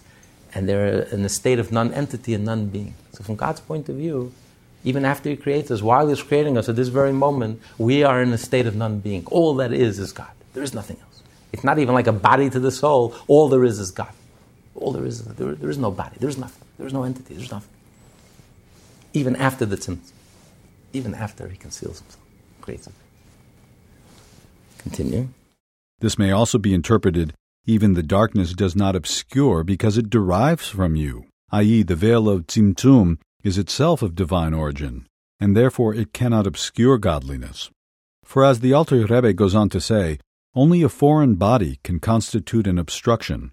[0.54, 2.94] and they're in a state of non entity and non being.
[3.12, 4.32] So from God's point of view,
[4.84, 8.22] even after He creates us, while He's creating us at this very moment, we are
[8.22, 9.24] in a state of non being.
[9.26, 10.33] All that is is God.
[10.54, 11.22] There is nothing else.
[11.52, 13.14] It's not even like a body to the soul.
[13.28, 14.12] All there is is God.
[14.74, 16.16] All there is, there, there is no body.
[16.18, 16.66] There is nothing.
[16.78, 17.34] There is no entity.
[17.34, 17.70] There's nothing.
[19.12, 20.12] Even after the tzimtzum.
[20.92, 22.24] Even after he conceals himself.
[22.60, 22.92] Creates it.
[24.78, 25.28] Continue.
[26.00, 27.34] This may also be interpreted
[27.66, 32.46] even the darkness does not obscure because it derives from you, i.e., the veil of
[32.46, 35.06] Tzimtzum is itself of divine origin,
[35.40, 37.70] and therefore it cannot obscure godliness.
[38.22, 40.18] For as the Alter Rebbe goes on to say,
[40.54, 43.50] only a foreign body can constitute an obstruction.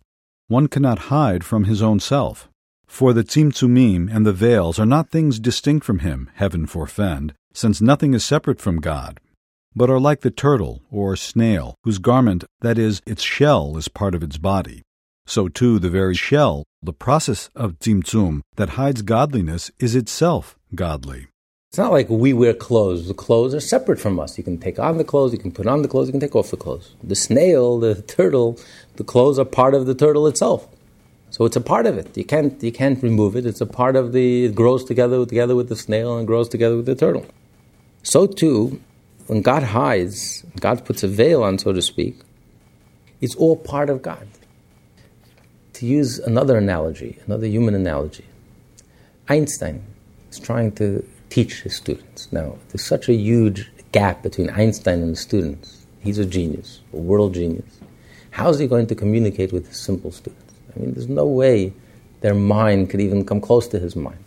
[0.47, 2.47] One cannot hide from his own self.
[2.85, 7.81] For the tzimtzumim and the veils are not things distinct from him, heaven forfend, since
[7.81, 9.19] nothing is separate from God,
[9.75, 14.13] but are like the turtle or snail, whose garment, that is, its shell, is part
[14.13, 14.83] of its body.
[15.25, 21.30] So too the very shell, the process of tzimtzum that hides godliness, is itself godly.
[21.71, 23.07] It's not like we wear clothes.
[23.07, 24.37] The clothes are separate from us.
[24.37, 26.35] You can take on the clothes, you can put on the clothes, you can take
[26.35, 26.95] off the clothes.
[27.01, 28.59] The snail, the turtle,
[28.97, 30.67] the clothes are part of the turtle itself.
[31.29, 32.17] So it's a part of it.
[32.17, 33.45] You can't, you can't remove it.
[33.45, 36.75] It's a part of the, it grows together, together with the snail and grows together
[36.75, 37.25] with the turtle.
[38.03, 38.81] So too,
[39.27, 42.19] when God hides, God puts a veil on, so to speak,
[43.21, 44.27] it's all part of God.
[45.75, 48.25] To use another analogy, another human analogy,
[49.29, 49.85] Einstein
[50.29, 52.31] is trying to teach his students.
[52.31, 55.87] Now, there's such a huge gap between Einstein and the students.
[56.01, 57.79] He's a genius, a world genius.
[58.31, 60.53] How is he going to communicate with his simple students?
[60.75, 61.73] I mean, there's no way
[62.19, 64.23] their mind could even come close to his mind.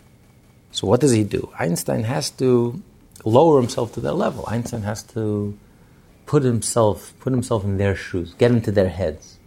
[0.71, 1.49] So, what does he do?
[1.57, 2.81] Einstein has to
[3.23, 4.43] lower himself to their level.
[4.47, 5.57] Einstein has to
[6.25, 9.37] put himself, put himself in their shoes, get into their heads,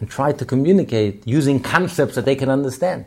[0.00, 3.04] and try to communicate using concepts that they can understand.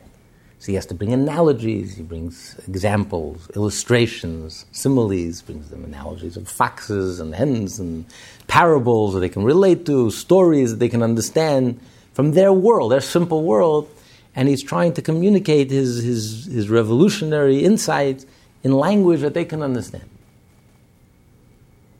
[0.60, 6.48] So he has to bring analogies, he brings examples, illustrations, similes, brings them analogies of
[6.48, 8.06] foxes and hens and
[8.48, 11.80] parables that they can relate to, stories that they can understand
[12.14, 13.88] from their world, their simple world.
[14.36, 18.26] And he's trying to communicate his, his, his revolutionary insights
[18.64, 20.10] in language that they can understand.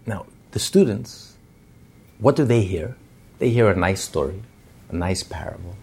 [0.06, 1.36] Now, the students,
[2.20, 2.96] what do they hear?
[3.40, 4.42] They hear a nice story,
[4.90, 5.76] a nice parable,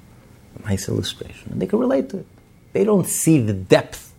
[0.59, 2.27] a nice illustration, and they can relate to it.
[2.75, 4.13] They don't see the depth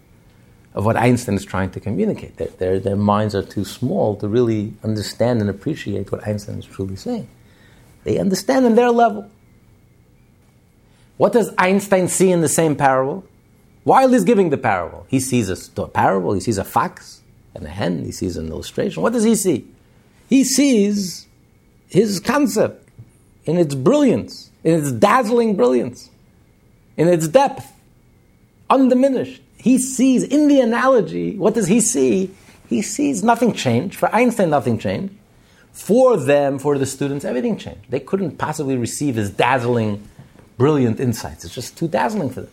[0.74, 2.38] of what Einstein is trying to communicate.
[2.38, 6.66] Their, their, their minds are too small to really understand and appreciate what Einstein is
[6.66, 7.28] truly saying.
[8.06, 9.30] They understand on their level.
[11.18, 13.26] What does Einstein see in the same parable?
[13.84, 17.22] While he's giving the parable, he sees a parable, he sees a fox
[17.54, 19.04] and a hen, he sees an illustration.
[19.04, 19.68] What does he see?
[20.30, 21.28] He sees
[21.88, 22.88] his concept
[23.46, 26.10] in its brilliance, in its dazzling brilliance,
[26.98, 27.74] in its depth,
[28.70, 29.42] undiminished.
[29.58, 32.32] He sees in the analogy, what does he see?
[32.70, 33.96] He sees nothing changed.
[33.96, 35.14] For Einstein, nothing changed.
[35.72, 37.90] For them, for the students, everything changed.
[37.90, 40.08] They couldn't possibly receive his dazzling,
[40.58, 41.46] brilliant insights.
[41.46, 42.52] It's just too dazzling for them.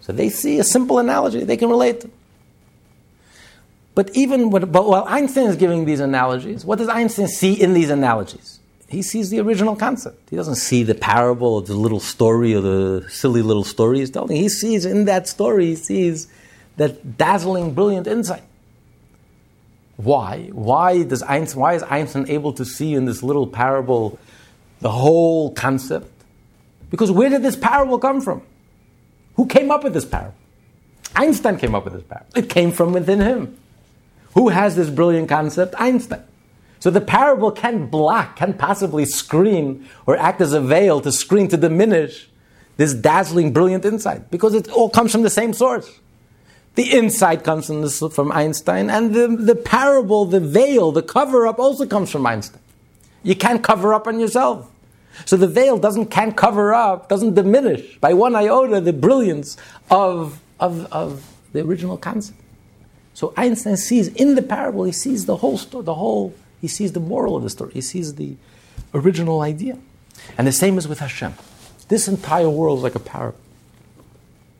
[0.00, 2.10] So they see a simple analogy they can relate to.
[3.94, 7.74] But even what, but while Einstein is giving these analogies, what does Einstein see in
[7.74, 8.58] these analogies?
[8.94, 10.30] He sees the original concept.
[10.30, 14.10] He doesn't see the parable of the little story or the silly little story he's
[14.10, 14.36] telling.
[14.36, 16.28] He sees in that story, he sees
[16.76, 18.44] that dazzling, brilliant insight.
[19.96, 20.48] Why?
[20.52, 24.18] Why, does Einstein, why is Einstein able to see in this little parable
[24.80, 26.10] the whole concept?
[26.90, 28.42] Because where did this parable come from?
[29.34, 30.34] Who came up with this parable?
[31.16, 32.30] Einstein came up with this parable.
[32.36, 33.58] It came from within him.
[34.34, 35.74] Who has this brilliant concept?
[35.78, 36.22] Einstein.
[36.84, 41.48] So the parable can block, can possibly screen or act as a veil to screen,
[41.48, 42.28] to diminish
[42.76, 45.90] this dazzling, brilliant insight because it all comes from the same source.
[46.74, 51.46] The insight comes from, this, from Einstein, and the, the parable, the veil, the cover
[51.46, 52.60] up also comes from Einstein.
[53.22, 54.70] You can't cover up on yourself.
[55.24, 59.56] So the veil doesn't can't cover up, doesn't diminish by one iota the brilliance
[59.90, 62.38] of, of, of the original concept.
[63.14, 66.92] So Einstein sees in the parable, he sees the whole story, the whole, he sees
[66.92, 68.36] the moral of the story, he sees the
[68.94, 69.76] original idea.
[70.38, 71.34] And the same is with Hashem.
[71.88, 73.38] This entire world is like a parable.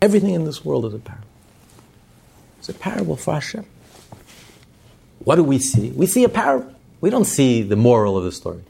[0.03, 1.27] Everything in this world is a parable.
[2.59, 3.65] It's a parable for Hashem.
[5.21, 5.93] What do we see?
[5.93, 6.75] We see a parable.
[7.01, 8.65] We don't see the moral of the story.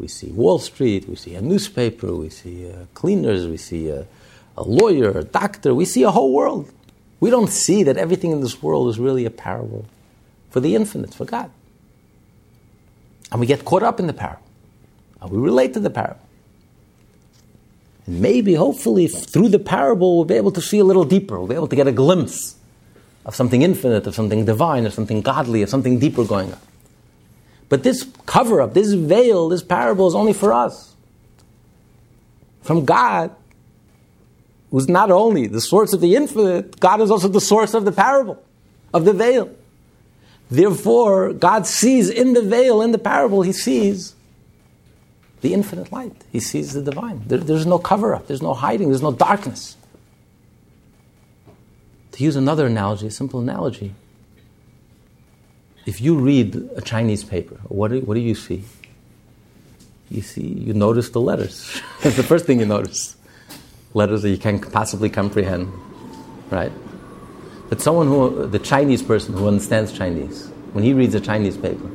[0.00, 4.08] We see Wall Street, we see a newspaper, we see uh, cleaners, we see a,
[4.56, 6.68] a lawyer, a doctor, we see a whole world.
[7.20, 9.86] We don't see that everything in this world is really a parable
[10.50, 11.52] for the infinite, for God.
[13.30, 14.42] And we get caught up in the parable.
[15.20, 16.20] And we relate to the parable.
[18.06, 21.38] And maybe, hopefully, through the parable, we'll be able to see a little deeper.
[21.38, 22.56] We'll be able to get a glimpse
[23.24, 26.60] of something infinite, of something divine, of something godly, of something deeper going on.
[27.68, 30.94] But this cover up, this veil, this parable is only for us.
[32.62, 33.34] From God,
[34.70, 37.92] who's not only the source of the infinite, God is also the source of the
[37.92, 38.42] parable,
[38.94, 39.50] of the veil.
[40.50, 44.14] Therefore, God sees in the veil, in the parable, He sees
[45.40, 46.24] the infinite light.
[46.32, 47.22] He sees the divine.
[47.26, 49.76] There, there's no cover up, there's no hiding, there's no darkness.
[52.12, 53.94] To use another analogy, a simple analogy,
[55.84, 58.64] if you read a Chinese paper, what do, what do you see?
[60.10, 61.80] You see, you notice the letters.
[62.02, 63.16] That's the first thing you notice.
[63.94, 65.72] Letters that you can possibly comprehend,
[66.50, 66.72] right?
[67.68, 71.90] But someone who, the Chinese person who understands Chinese, when he reads a Chinese paper,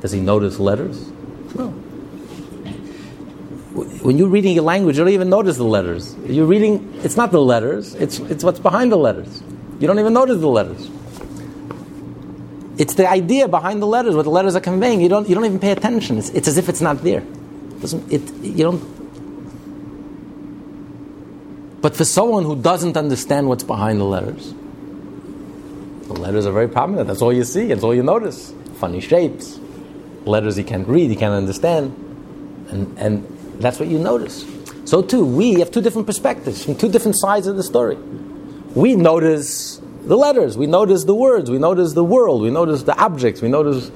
[0.00, 1.10] does he notice letters?
[1.54, 1.68] No.
[4.02, 6.14] When you're reading a language, you don't even notice the letters.
[6.26, 9.42] You're reading, it's not the letters, it's, it's what's behind the letters.
[9.80, 10.90] You don't even notice the letters.
[12.78, 15.00] It's the idea behind the letters, what the letters are conveying.
[15.00, 16.18] You don't, you don't even pay attention.
[16.18, 17.20] It's, it's as if it's not there.
[17.20, 19.01] It doesn't, it, you don't.
[21.82, 24.54] But for someone who doesn't understand what's behind the letters,
[26.06, 27.08] the letters are very prominent.
[27.08, 27.66] That's all you see.
[27.66, 28.54] That's all you notice.
[28.76, 29.58] Funny shapes,
[30.24, 31.92] letters you can't read, you can't understand,
[32.70, 33.26] and and
[33.58, 34.46] that's what you notice.
[34.84, 37.96] So too, we have two different perspectives from two different sides of the story.
[38.74, 42.96] We notice the letters, we notice the words, we notice the world, we notice the
[42.96, 43.90] objects, we notice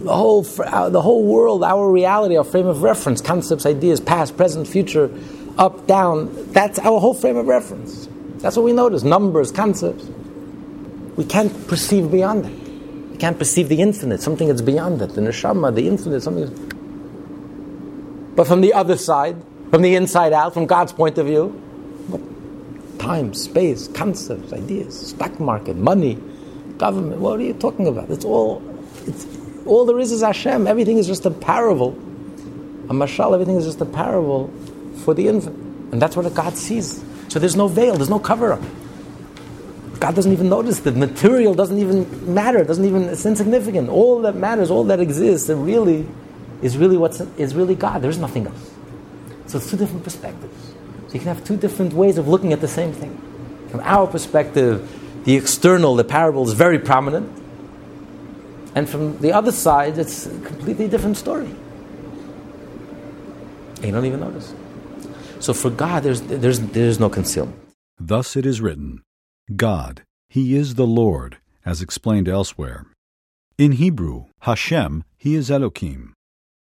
[0.00, 4.36] the whole, uh, the whole world, our reality, our frame of reference, concepts, ideas, past,
[4.36, 5.10] present, future,
[5.58, 6.52] up, down.
[6.52, 8.08] That's our whole frame of reference.
[8.38, 10.04] That's what we notice numbers, concepts.
[11.16, 13.10] We can't perceive beyond that.
[13.10, 16.48] We can't perceive the infinite, something that's beyond that, the neshama, the infinite, something.
[18.34, 19.36] But from the other side,
[19.70, 21.48] from the inside out, from God's point of view,
[22.08, 22.20] what?
[22.98, 26.18] time, space, concepts, ideas, stock market, money,
[26.78, 27.20] government.
[27.20, 28.10] What are you talking about?
[28.10, 28.62] It's all,
[29.06, 29.26] it's,
[29.66, 30.66] all there is is Hashem.
[30.66, 31.92] Everything is just a parable.
[32.88, 34.52] A mashal, everything is just a parable
[35.00, 35.58] for the infinite.
[35.92, 37.02] And that's what God sees.
[37.28, 38.62] So there's no veil, there's no cover up.
[40.00, 40.80] God doesn't even notice.
[40.80, 43.90] The material doesn't even matter, doesn't even, it's insignificant.
[43.90, 46.06] All that matters, all that exists, it really
[46.62, 48.02] is really what's is really God.
[48.02, 48.70] There's nothing else.
[49.46, 50.72] So it's two different perspectives.
[51.08, 53.20] So you can have two different ways of looking at the same thing.
[53.70, 54.88] From our perspective,
[55.24, 57.30] the external, the parable is very prominent.
[58.74, 61.50] And from the other side, it's a completely different story.
[63.76, 64.54] And you don't even notice.
[65.40, 67.58] So for God, there's, there's, there's no concealment.
[67.98, 69.02] Thus it is written
[69.56, 72.86] God, He is the Lord, as explained elsewhere.
[73.58, 76.14] In Hebrew, Hashem, He is Elohim.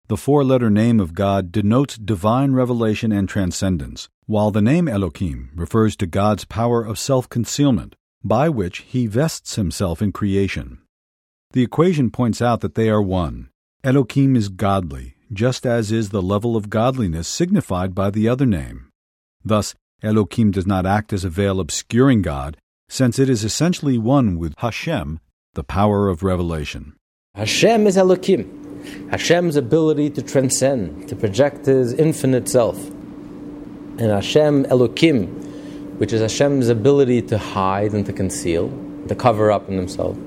[0.07, 5.51] The four letter name of God denotes divine revelation and transcendence, while the name Elohim
[5.55, 10.79] refers to God's power of self concealment, by which He vests Himself in creation.
[11.51, 13.49] The equation points out that they are one.
[13.83, 18.89] Elohim is godly, just as is the level of godliness signified by the other name.
[19.43, 22.57] Thus, Elohim does not act as a veil obscuring God,
[22.89, 25.19] since it is essentially one with Hashem,
[25.53, 26.93] the power of revelation.
[27.35, 29.09] Hashem is Elohim.
[29.09, 32.77] Hashem's ability to transcend, to project His infinite self.
[32.85, 35.27] And Hashem Elohim,
[35.97, 38.69] which is Hashem's ability to hide and to conceal,
[39.07, 40.17] to cover up in Himself.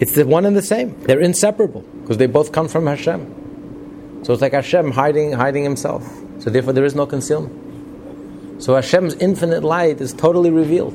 [0.00, 1.00] It's the one and the same.
[1.02, 3.37] They're inseparable because they both come from Hashem.
[4.22, 6.06] So it's like Hashem hiding, hiding Himself.
[6.40, 8.62] So therefore, there is no concealment.
[8.62, 10.94] So Hashem's infinite light is totally revealed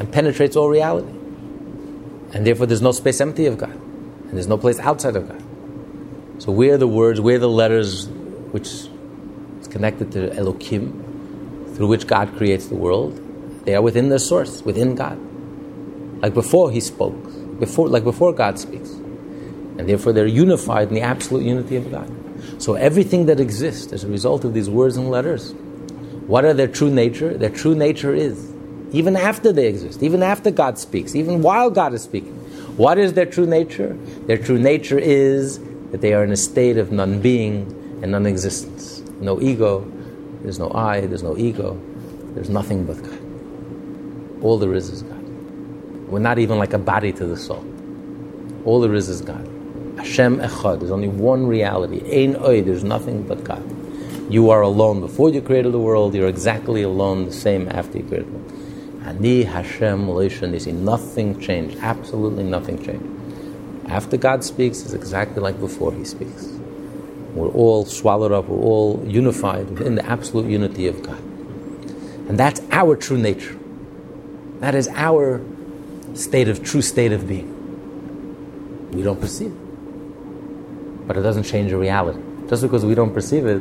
[0.00, 1.12] and penetrates all reality.
[2.32, 3.70] And therefore, there's no space empty of God.
[3.72, 5.42] And there's no place outside of God.
[6.42, 8.08] So, where the words, where the letters,
[8.52, 13.20] which is connected to Elohim, through which God creates the world,
[13.64, 15.18] they are within the source, within God.
[16.22, 18.90] Like before He spoke, before, like before God speaks.
[19.80, 22.06] And therefore, they're unified in the absolute unity of God.
[22.58, 25.54] So, everything that exists as a result of these words and letters,
[26.26, 27.32] what are their true nature?
[27.32, 28.52] Their true nature is
[28.92, 32.34] even after they exist, even after God speaks, even while God is speaking.
[32.76, 33.96] What is their true nature?
[34.26, 35.58] Their true nature is
[35.92, 37.62] that they are in a state of non being
[38.02, 39.00] and non existence.
[39.18, 39.90] No ego,
[40.42, 41.80] there's no I, there's no ego,
[42.34, 44.42] there's nothing but God.
[44.44, 45.22] All there is is God.
[46.08, 47.64] We're not even like a body to the soul.
[48.66, 49.48] All there is is God.
[50.00, 52.00] Hashem Echad, there's only one reality.
[52.10, 53.62] Ein Od, there's nothing but God.
[54.32, 58.04] You are alone before you created the world, you're exactly alone the same after you
[58.04, 58.52] created the world.
[59.04, 60.72] Ani Hashem Nisi.
[60.72, 61.76] Nothing changed.
[61.82, 63.04] Absolutely nothing changed.
[63.90, 66.46] After God speaks, it's exactly like before He speaks.
[67.34, 71.20] We're all swallowed up, we're all unified within the absolute unity of God.
[72.28, 73.58] And that's our true nature.
[74.60, 75.42] That is our
[76.14, 78.90] state of true state of being.
[78.92, 79.69] We don't perceive it.
[81.10, 82.20] But it doesn't change the reality.
[82.48, 83.58] Just because we don't perceive it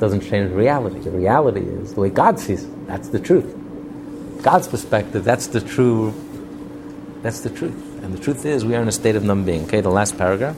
[0.00, 1.00] doesn't change the reality.
[1.00, 2.86] The reality is the way God sees it.
[2.86, 3.54] That's the truth.
[4.40, 6.14] God's perspective, that's the true,
[7.20, 8.02] that's the truth.
[8.02, 9.64] And the truth is, we are in a state of non-being.
[9.64, 10.56] Okay, the last paragraph.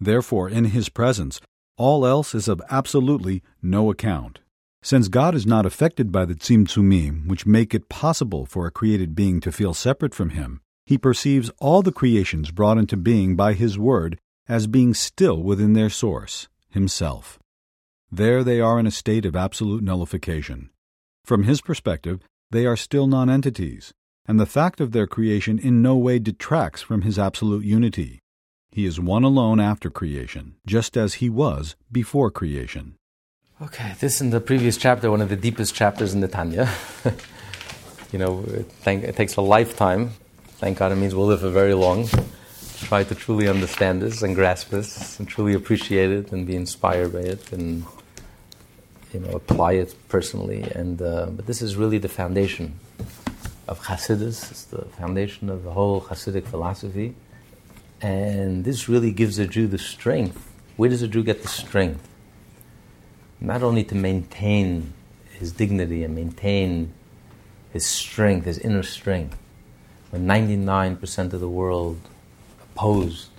[0.00, 1.42] Therefore, in His presence,
[1.76, 4.40] all else is of absolutely no account.
[4.82, 9.14] Since God is not affected by the tzimtzumim, which make it possible for a created
[9.14, 13.52] being to feel separate from Him, He perceives all the creations brought into being by
[13.52, 14.18] His Word
[14.48, 17.38] as being still within their source, Himself.
[18.10, 20.70] There they are in a state of absolute nullification.
[21.24, 22.20] From His perspective,
[22.50, 23.92] they are still nonentities,
[24.26, 28.20] and the fact of their creation in no way detracts from his absolute unity.
[28.70, 32.94] He is one alone after creation, just as he was before creation.
[33.62, 36.68] Okay, this in the previous chapter, one of the deepest chapters in the Tanya.
[38.12, 40.10] you know, it, thank, it takes a lifetime.
[40.58, 42.08] Thank God it means we'll live for very long.
[42.82, 47.12] Try to truly understand this and grasp this and truly appreciate it and be inspired
[47.12, 47.84] by it and
[49.12, 50.62] you know, apply it personally.
[50.74, 52.78] And uh, but this is really the foundation
[53.68, 54.50] of Hasidus.
[54.50, 57.14] It's the foundation of the whole Hasidic philosophy.
[58.02, 60.50] And this really gives a Jew the strength.
[60.76, 62.06] Where does a Jew get the strength?
[63.40, 64.92] Not only to maintain
[65.38, 66.92] his dignity and maintain
[67.72, 69.38] his strength, his inner strength,
[70.10, 72.00] when 99% of the world
[72.74, 73.30] opposed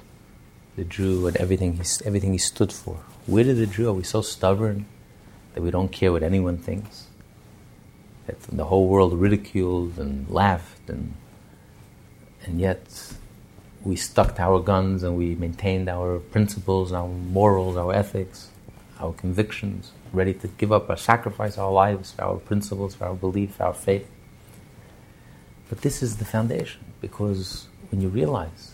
[0.75, 2.99] the Jew and everything he, everything he stood for.
[3.25, 3.89] Where did the Jew?
[3.89, 4.85] Are we so stubborn?
[5.55, 7.07] that we don't care what anyone thinks,
[8.27, 11.13] that the whole world ridiculed and laughed, and,
[12.43, 13.13] and yet
[13.81, 18.49] we stuck to our guns and we maintained our principles, our morals, our ethics,
[18.99, 23.73] our convictions, ready to give up or sacrifice our lives our principles, our belief, our
[23.73, 24.09] faith.
[25.69, 28.73] But this is the foundation because when you realize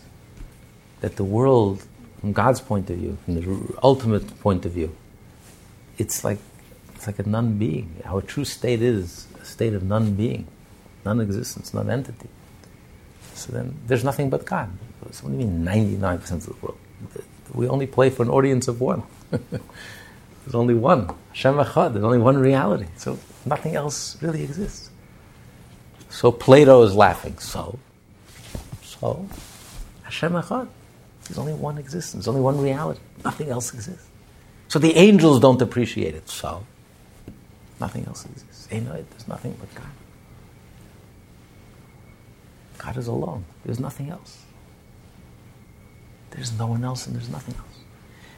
[1.02, 1.86] that the world,
[2.20, 4.96] from God's point of view, from the ultimate point of view,
[5.98, 6.40] it's like
[6.96, 8.02] it's like a non-being.
[8.06, 10.48] Our true state is a state of non-being,
[11.04, 12.30] non-existence, non-entity.
[13.34, 14.70] So then there's nothing but God.
[15.12, 16.78] So what do you mean 99% of the world?
[17.54, 19.04] we only play for an audience of one.
[19.32, 21.14] There's only one.
[21.30, 21.94] Hashem Echad.
[21.94, 22.86] There's only one reality.
[22.98, 24.90] So nothing else really exists.
[26.10, 27.38] So Plato is laughing.
[27.40, 27.78] So,
[28.84, 29.28] so
[30.04, 30.68] Hashem Echad.
[31.32, 32.28] There's only one existence.
[32.28, 33.00] Only one reality.
[33.24, 34.06] Nothing else exists.
[34.68, 36.28] So the angels don't appreciate it.
[36.28, 36.66] So
[37.80, 38.66] nothing else exists.
[38.66, 39.10] They know it.
[39.12, 39.88] There's nothing but God.
[42.80, 43.46] God is alone.
[43.64, 44.44] There's nothing else.
[46.32, 47.80] There's no one else and there's nothing else.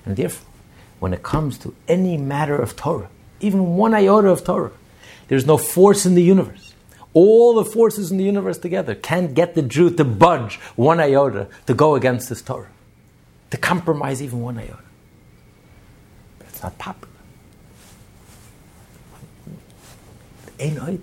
[0.05, 0.51] And therefore,
[0.99, 3.09] when it comes to any matter of Torah,
[3.39, 4.73] even one iota of Torah,
[5.29, 6.75] there's no force in the universe.
[7.15, 11.47] All the forces in the universe together can't get the Jew to budge one iota
[11.65, 12.69] to go against this Torah,
[13.53, 14.79] to compromise even one iota.
[16.39, 17.13] It's not popular.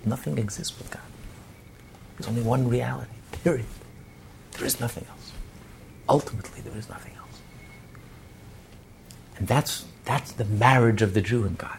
[0.05, 1.01] Nothing exists with God.
[2.17, 3.13] There's only one reality,
[3.43, 3.67] period.
[4.57, 5.31] There is nothing else.
[6.09, 7.39] Ultimately, there is nothing else.
[9.37, 11.77] And that's, that's the marriage of the Jew and God.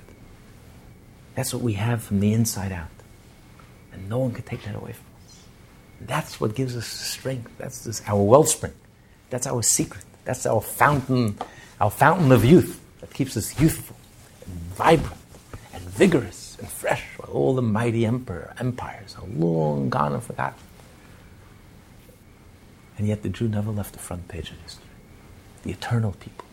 [1.35, 2.89] That's what we have from the inside out.
[3.93, 5.39] And no one can take that away from us.
[6.01, 7.51] That's what gives us strength.
[7.59, 8.73] That's this, our wellspring.
[9.29, 10.07] That's our secret.
[10.25, 11.37] That's our fountain,
[11.81, 13.97] our fountain of youth that keeps us youthful
[14.47, 15.17] and vibrant
[15.73, 20.59] and vigorous and fresh while all the mighty emperor empires are long gone and forgotten.
[22.99, 24.85] And yet the Jew never left the front page of history.
[25.65, 26.45] The eternal people.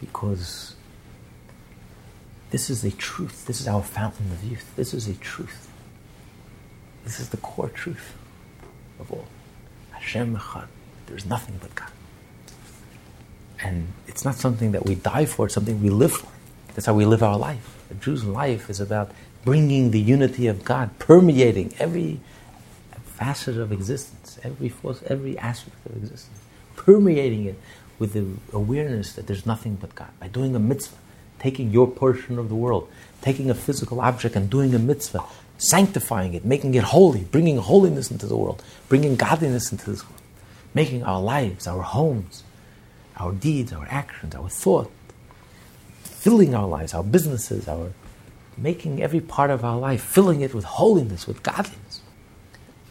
[0.00, 0.74] Because
[2.50, 3.46] this is a truth.
[3.46, 4.74] This is our fountain of youth.
[4.76, 5.68] This is a truth.
[7.04, 8.14] This is the core truth
[9.00, 9.26] of all.
[9.92, 10.66] Hashem Echad.
[11.06, 11.90] There's nothing but God.
[13.62, 16.28] And it's not something that we die for, it's something we live for.
[16.74, 17.78] That's how we live our life.
[17.90, 19.10] A Jew's life is about
[19.44, 22.20] bringing the unity of God, permeating every
[23.04, 26.40] facet of existence, every force, every aspect of existence,
[26.76, 27.58] permeating it
[27.98, 28.24] with the
[28.56, 30.08] awareness that there's nothing but God.
[30.18, 30.96] By doing a mitzvah,
[31.38, 32.88] taking your portion of the world,
[33.20, 35.24] taking a physical object and doing a mitzvah,
[35.60, 40.20] sanctifying it, making it holy, bringing holiness into the world, bringing godliness into this world,
[40.74, 42.42] making our lives, our homes,
[43.16, 44.90] our deeds, our actions, our thought,
[46.02, 47.92] filling our lives, our businesses, our
[48.56, 52.00] making every part of our life, filling it with holiness, with godliness.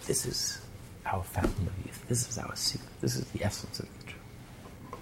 [0.06, 0.62] This is
[1.06, 2.06] our fountain of youth.
[2.08, 2.90] This is our secret.
[3.02, 4.22] This is the essence of the truth.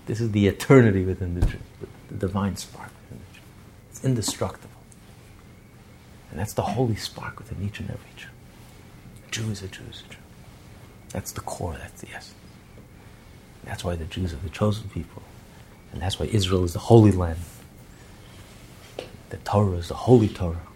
[0.06, 1.62] This is the eternity within the truth,
[2.10, 3.48] the divine spark within the truth.
[3.92, 4.77] It's indestructible.
[6.30, 8.28] And that's the holy spark within each and every Jew.
[9.32, 10.20] Jew is a Jew is a Jew.
[11.10, 12.34] That's the core, that's the essence.
[13.64, 15.24] That's why the Jews are the chosen people.
[15.92, 17.40] And that's why Israel is the holy land.
[19.30, 20.68] The Torah is the holy Torah.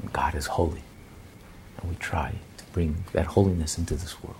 [0.00, 0.82] And God is holy.
[1.78, 4.36] And we try to bring that holiness into this world.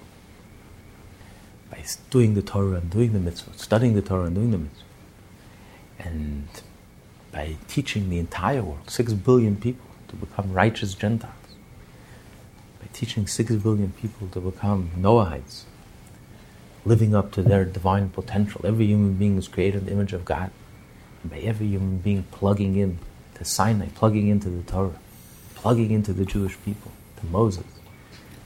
[1.71, 4.85] By doing the Torah and doing the mitzvah, studying the Torah and doing the mitzvah.
[5.99, 6.49] And
[7.35, 11.35] by teaching the entire world, six billion people, to become righteous Gentiles.
[12.81, 15.65] By teaching six billion people to become Noahites,
[16.85, 18.61] living up to their divine potential.
[18.65, 20.53] Every human being is created in the image of God
[21.25, 22.99] by every human being plugging in
[23.35, 25.01] to Sinai, plugging into the Torah,
[25.57, 27.65] plugging into the Jewish people, to Moses,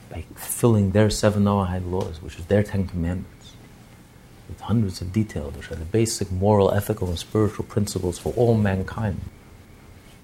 [0.08, 3.37] by fulfilling their seven Noahide laws, which is their Ten Commandments,
[4.48, 8.54] with hundreds of details, which are the basic moral, ethical, and spiritual principles for all
[8.54, 9.20] mankind.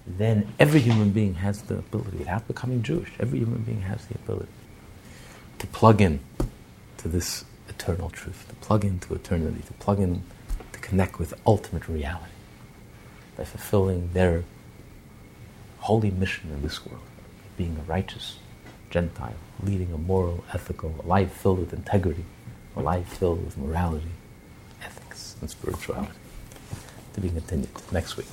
[0.06, 4.14] Then every human being has the ability, without becoming Jewish, every human being has the
[4.14, 4.52] ability
[5.58, 6.20] to plug in
[6.98, 10.22] to this eternal truth, to plug into eternity, to plug in,
[10.72, 12.32] to connect with ultimate reality
[13.36, 14.44] by fulfilling their
[15.78, 17.02] holy mission in this world,
[17.56, 18.38] being a righteous
[18.90, 22.24] Gentile, leading a moral, ethical life filled with integrity,
[22.76, 24.10] life filled with morality,
[24.82, 26.12] ethics, and spirituality.
[27.14, 28.26] To be continued next week.